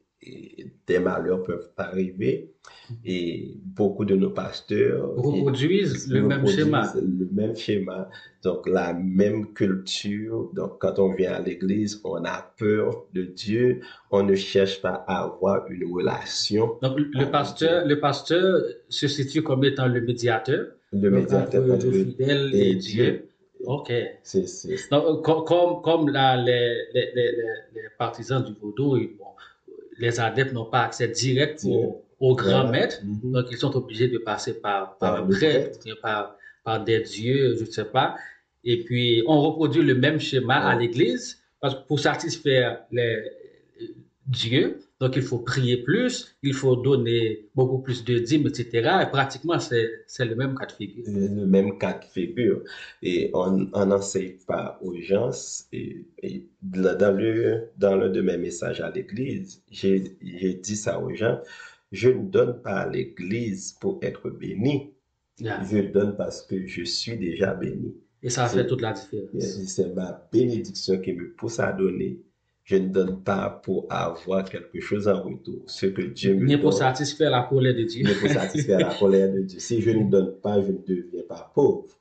des 0.86 0.98
malheurs 0.98 1.42
peuvent 1.42 1.70
arriver 1.76 2.52
et 3.04 3.56
beaucoup 3.64 4.04
de 4.04 4.14
nos 4.14 4.30
pasteurs 4.30 5.14
reproduisent 5.16 6.08
le 6.10 6.22
même 6.22 6.46
schéma. 6.46 6.92
Le 6.94 7.28
même 7.32 7.56
schéma, 7.56 8.08
donc 8.42 8.68
la 8.68 8.92
même 8.92 9.52
culture. 9.52 10.50
Donc 10.54 10.78
quand 10.80 10.98
on 10.98 11.12
vient 11.14 11.34
à 11.34 11.40
l'église, 11.40 12.00
on 12.04 12.24
a 12.24 12.54
peur 12.58 13.04
de 13.12 13.22
Dieu, 13.22 13.80
on 14.10 14.22
ne 14.22 14.34
cherche 14.34 14.80
pas 14.80 15.04
à 15.06 15.24
avoir 15.24 15.66
une 15.70 15.92
relation. 15.92 16.78
Donc 16.82 16.98
le 16.98 17.30
pasteur, 17.30 17.86
le 17.86 18.00
pasteur 18.00 18.62
se 18.88 19.08
situe 19.08 19.42
comme 19.42 19.64
étant 19.64 19.88
le 19.88 20.00
médiateur. 20.00 20.66
Le 20.92 21.10
médiateur 21.10 21.64
entre 21.70 21.86
le 21.86 22.04
fidèle 22.04 22.54
et, 22.54 22.74
Dieu. 22.76 23.28
Ok. 23.64 23.92
Donc, 24.90 25.24
comme, 25.24 25.82
comme, 25.82 26.08
là, 26.10 26.36
les, 26.36 26.84
les, 26.94 27.10
les, 27.14 27.30
les, 27.74 27.80
partisans 27.98 28.44
du 28.44 28.52
vaudou, 28.52 28.96
bon, 29.18 29.25
les 29.98 30.20
adeptes 30.20 30.52
n'ont 30.52 30.66
pas 30.66 30.82
accès 30.82 31.08
direct 31.08 31.64
au, 32.18 32.34
grand 32.34 32.68
maître, 32.68 33.00
mhm. 33.04 33.32
donc 33.32 33.46
ils 33.50 33.58
sont 33.58 33.76
obligés 33.76 34.08
de 34.08 34.18
passer 34.18 34.54
par, 34.60 34.96
par 34.98 35.16
un 35.16 35.26
prêtre, 35.26 35.78
par, 36.00 36.36
par 36.64 36.82
des 36.82 37.00
dieux, 37.00 37.56
je 37.58 37.64
ne 37.64 37.70
sais 37.70 37.84
pas. 37.84 38.16
Et 38.64 38.82
puis, 38.84 39.22
on 39.26 39.40
reproduit 39.40 39.82
le 39.82 39.94
même 39.94 40.18
schéma 40.18 40.56
à 40.56 40.76
l'église, 40.76 41.40
parce 41.60 41.74
que 41.74 41.86
pour 41.86 42.00
satisfaire 42.00 42.80
les 42.90 43.22
dieux, 44.26 44.80
donc 44.98 45.16
il 45.16 45.22
faut 45.22 45.40
prier 45.40 45.82
plus, 45.82 46.36
il 46.42 46.54
faut 46.54 46.76
donner 46.76 47.50
beaucoup 47.54 47.80
plus 47.80 48.02
de 48.04 48.18
dîmes, 48.18 48.46
etc. 48.46 49.00
Et 49.02 49.10
pratiquement, 49.10 49.58
c'est 49.58 50.24
le 50.24 50.34
même 50.34 50.54
cas 50.54 50.64
de 50.64 50.72
figure. 50.72 51.04
Le 51.06 51.46
même 51.46 51.76
cas 51.78 51.98
de 51.98 52.04
figure. 52.04 52.62
Et 53.02 53.30
on 53.34 53.68
n'enseigne 53.86 54.38
pas 54.46 54.78
aux 54.82 54.96
gens. 54.96 55.30
Et, 55.72 56.06
et 56.22 56.46
dans 56.62 57.14
l'un 57.18 57.62
dans 57.76 58.10
de 58.10 58.20
mes 58.22 58.38
messages 58.38 58.80
à 58.80 58.90
l'église, 58.90 59.62
j'ai 59.70 60.00
dit 60.62 60.76
ça 60.76 60.98
aux 60.98 61.14
gens. 61.14 61.40
Je 61.92 62.08
ne 62.08 62.28
donne 62.28 62.62
pas 62.62 62.80
à 62.80 62.88
l'église 62.88 63.72
pour 63.72 63.98
être 64.02 64.30
béni. 64.30 64.94
Je 65.38 65.90
donne 65.92 66.16
parce 66.16 66.40
que 66.40 66.66
je 66.66 66.84
suis 66.84 67.18
déjà 67.18 67.52
béni. 67.52 67.94
Et 68.22 68.30
ça 68.30 68.46
fait 68.46 68.66
toute 68.66 68.80
la 68.80 68.94
différence. 68.94 69.44
C'est 69.66 69.94
ma 69.94 70.26
bénédiction 70.32 70.98
qui 71.00 71.12
me 71.12 71.34
pousse 71.34 71.60
à 71.60 71.72
donner 71.72 72.18
je 72.66 72.74
ne 72.76 72.88
donne 72.88 73.22
pas 73.22 73.48
pour 73.48 73.86
avoir 73.90 74.44
quelque 74.44 74.80
chose 74.80 75.06
en 75.06 75.22
retour. 75.22 75.62
Ce 75.66 75.86
que 75.86 76.02
Dieu 76.02 76.34
me 76.34 76.46
Ni 76.46 76.56
pour 76.56 76.72
satisfaire 76.72 77.30
la 77.30 77.44
colère 77.44 77.76
de 77.76 77.84
Dieu. 77.84 78.04
Ni 78.04 78.12
pour 78.12 78.28
satisfaire 78.28 78.80
la 78.80 78.94
colère 78.98 79.32
de 79.32 79.42
Dieu. 79.42 79.60
Si 79.60 79.80
je 79.80 79.90
ne 79.90 80.10
donne 80.10 80.34
pas, 80.40 80.60
je 80.60 80.72
ne 80.72 80.78
deviens 80.78 81.22
pas 81.28 81.52
pauvre. 81.54 81.96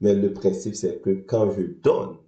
Mais 0.00 0.14
le 0.14 0.34
principe, 0.34 0.74
c'est 0.74 1.00
que 1.00 1.10
quand 1.26 1.50
je 1.52 1.62
donne, 1.62 2.18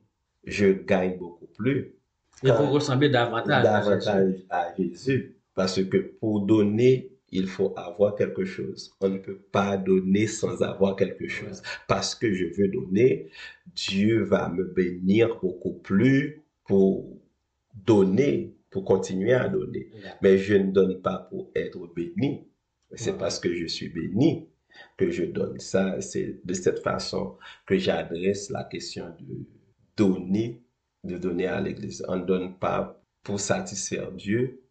je 0.44 0.68
gagne 0.68 1.18
beaucoup 1.18 1.46
plus. 1.46 1.94
Il 2.42 2.52
faut 2.54 2.70
ressembler 2.70 3.10
davantage, 3.10 3.64
davantage 3.64 4.34
à, 4.48 4.74
Jésus. 4.78 5.36
Parce 5.54 5.82
que 5.84 5.98
pour 5.98 6.40
donner, 6.40 7.12
il 7.30 7.46
faut 7.46 7.74
avoir 7.76 8.16
quelque 8.16 8.46
chose. 8.46 8.94
On 9.02 9.10
ne 9.10 9.18
peut 9.18 9.42
pas 9.52 9.76
donner 9.76 10.26
sans 10.26 10.62
avoir 10.62 10.96
quelque 10.96 11.28
chose. 11.28 11.62
Parce 11.86 12.14
que 12.14 12.32
je 12.32 12.46
veux 12.46 12.68
donner, 12.68 13.28
Dieu 13.76 14.22
va 14.22 14.48
me 14.48 14.64
bénir 14.64 15.38
beaucoup 15.42 15.74
plus 15.74 16.42
pour 16.66 17.20
donner, 17.74 18.56
pour 18.70 18.84
continuer 18.84 19.32
à 19.32 19.48
donner. 19.48 19.90
Mais 20.22 20.38
je 20.38 20.54
ne 20.54 20.70
donne 20.70 21.00
pas 21.00 21.18
pour 21.30 21.50
être 21.54 21.86
béni. 21.94 22.46
C'est 22.94 23.16
parce 23.16 23.38
que 23.38 23.54
je 23.54 23.66
suis 23.66 23.88
béni 23.88 24.48
que 24.96 25.10
je 25.10 25.24
donne. 25.24 25.58
Ça, 25.58 26.00
c'est 26.00 26.40
de 26.44 26.54
cette 26.54 26.80
façon 26.80 27.36
que 27.66 27.76
j'adresse 27.76 28.50
la 28.50 28.64
question 28.64 29.14
de 29.20 29.46
donner, 29.96 30.62
de 31.04 31.16
donner 31.18 31.46
à 31.46 31.60
l'Église. 31.60 32.04
On 32.08 32.16
ne 32.16 32.24
donne 32.24 32.58
pas 32.58 33.02
pour 33.22 33.40
satisfaire 33.40 34.12
Dieu. 34.12 34.62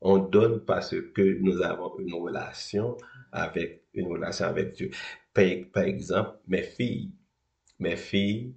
On 0.00 0.18
donne 0.18 0.64
parce 0.64 0.94
que 1.14 1.38
nous 1.40 1.62
avons 1.62 1.98
une 1.98 2.14
relation 2.14 2.96
avec, 3.30 3.84
une 3.94 4.08
relation 4.08 4.46
avec 4.46 4.72
Dieu. 4.72 4.90
Par, 5.32 5.44
par 5.72 5.84
exemple, 5.84 6.38
mes 6.48 6.62
filles, 6.62 7.12
mes 7.78 7.96
filles, 7.96 8.54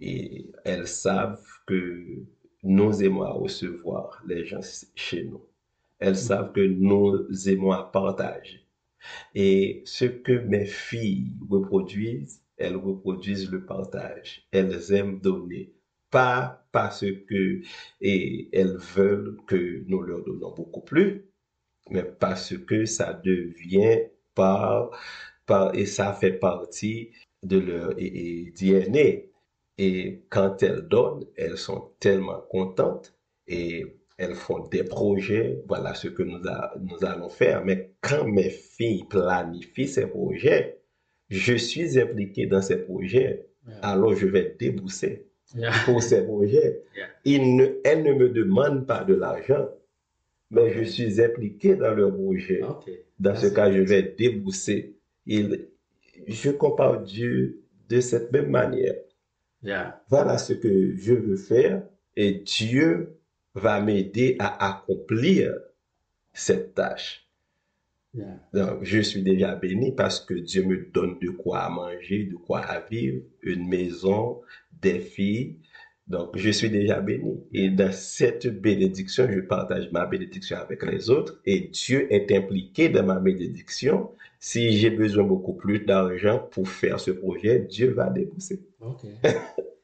et 0.00 0.46
elles 0.64 0.86
savent 0.86 1.44
que 1.66 2.24
nous 2.62 3.02
aimons 3.02 3.22
à 3.22 3.32
recevoir 3.32 4.22
les 4.26 4.44
gens 4.44 4.60
chez 4.94 5.24
nous. 5.24 5.44
Elles 5.98 6.12
mm. 6.12 6.14
savent 6.16 6.52
que 6.52 6.66
nous 6.66 7.48
aimons 7.48 7.72
à 7.72 7.84
partager. 7.84 8.66
Et 9.34 9.82
ce 9.84 10.04
que 10.04 10.32
mes 10.32 10.66
filles 10.66 11.32
reproduisent, 11.48 12.42
elles 12.56 12.76
reproduisent 12.76 13.50
le 13.50 13.64
partage. 13.64 14.46
Elles 14.50 14.92
aiment 14.92 15.20
donner. 15.20 15.72
Pas 16.10 16.66
parce 16.72 17.04
que 17.28 17.60
et 18.00 18.48
elles 18.52 18.76
veulent 18.76 19.36
que 19.46 19.84
nous 19.86 20.02
leur 20.02 20.24
donnons 20.24 20.54
beaucoup 20.54 20.80
plus, 20.80 21.26
mais 21.90 22.04
parce 22.04 22.56
que 22.56 22.84
ça 22.84 23.12
devient 23.12 24.02
par, 24.34 24.90
par 25.46 25.74
et 25.74 25.86
ça 25.86 26.12
fait 26.12 26.32
partie 26.32 27.10
de 27.42 27.58
leur 27.58 27.94
DNA. 27.94 29.26
Et 29.78 30.22
quand 30.30 30.62
elles 30.62 30.82
donnent, 30.82 31.26
elles 31.36 31.58
sont 31.58 31.90
tellement 32.00 32.40
contentes 32.50 33.14
et 33.46 33.84
elles 34.18 34.34
font 34.34 34.66
des 34.68 34.84
projets. 34.84 35.62
Voilà 35.68 35.94
ce 35.94 36.08
que 36.08 36.22
nous, 36.22 36.38
nous 36.80 37.04
allons 37.04 37.28
faire. 37.28 37.64
Mais 37.64 37.92
quand 38.00 38.24
mes 38.26 38.50
filles 38.50 39.04
planifient 39.08 39.88
ces 39.88 40.06
projets, 40.06 40.78
je 41.28 41.54
suis 41.54 41.98
impliqué 42.00 42.46
dans 42.46 42.62
ces 42.62 42.78
projets. 42.78 43.46
Alors 43.82 44.14
je 44.14 44.26
vais 44.26 44.56
débousser 44.58 45.26
pour 45.84 46.02
ces 46.02 46.24
projets. 46.24 46.82
ne, 47.56 47.80
elles 47.84 48.02
ne 48.02 48.12
me 48.14 48.28
demandent 48.30 48.86
pas 48.86 49.04
de 49.04 49.14
l'argent, 49.14 49.68
mais 50.50 50.72
je 50.72 50.84
suis 50.84 51.20
impliqué 51.20 51.74
dans 51.74 51.92
leur 51.94 52.14
projet. 52.14 52.62
Dans 53.18 53.34
ce 53.34 53.48
cas, 53.48 53.70
je 53.72 53.80
vais 53.80 54.02
débousser. 54.02 54.96
Il, 55.26 55.68
je 56.26 56.50
compare 56.50 57.02
Dieu 57.02 57.62
de 57.88 58.00
cette 58.00 58.32
même 58.32 58.50
manière. 58.50 58.94
Voilà 60.08 60.38
ce 60.38 60.52
que 60.52 60.96
je 60.96 61.12
veux 61.12 61.36
faire 61.36 61.82
et 62.16 62.32
Dieu 62.32 63.18
va 63.54 63.80
m'aider 63.80 64.36
à 64.38 64.68
accomplir 64.68 65.52
cette 66.32 66.74
tâche. 66.74 67.26
Donc, 68.52 68.82
je 68.82 69.00
suis 69.00 69.22
déjà 69.22 69.54
béni 69.54 69.92
parce 69.92 70.20
que 70.20 70.34
Dieu 70.34 70.64
me 70.64 70.88
donne 70.92 71.18
de 71.20 71.28
quoi 71.28 71.68
manger, 71.68 72.24
de 72.24 72.36
quoi 72.36 72.64
vivre, 72.90 73.22
une 73.42 73.68
maison, 73.68 74.40
des 74.80 75.00
filles. 75.00 75.56
Donc, 76.06 76.36
je 76.36 76.50
suis 76.50 76.70
déjà 76.70 77.00
béni. 77.00 77.44
Et 77.52 77.68
dans 77.68 77.92
cette 77.92 78.46
bénédiction, 78.46 79.28
je 79.30 79.40
partage 79.40 79.90
ma 79.92 80.06
bénédiction 80.06 80.56
avec 80.56 80.82
les 80.84 81.10
autres 81.10 81.40
et 81.44 81.68
Dieu 81.72 82.10
est 82.12 82.30
impliqué 82.32 82.88
dans 82.88 83.04
ma 83.04 83.18
bénédiction. 83.18 84.10
Si 84.38 84.76
j'ai 84.76 84.90
besoin 84.90 85.24
beaucoup 85.24 85.54
plus 85.54 85.80
d'argent 85.80 86.38
pour 86.50 86.68
faire 86.68 87.00
ce 87.00 87.10
projet, 87.10 87.60
Dieu 87.60 87.92
va 87.92 88.10
débourser. 88.10 88.62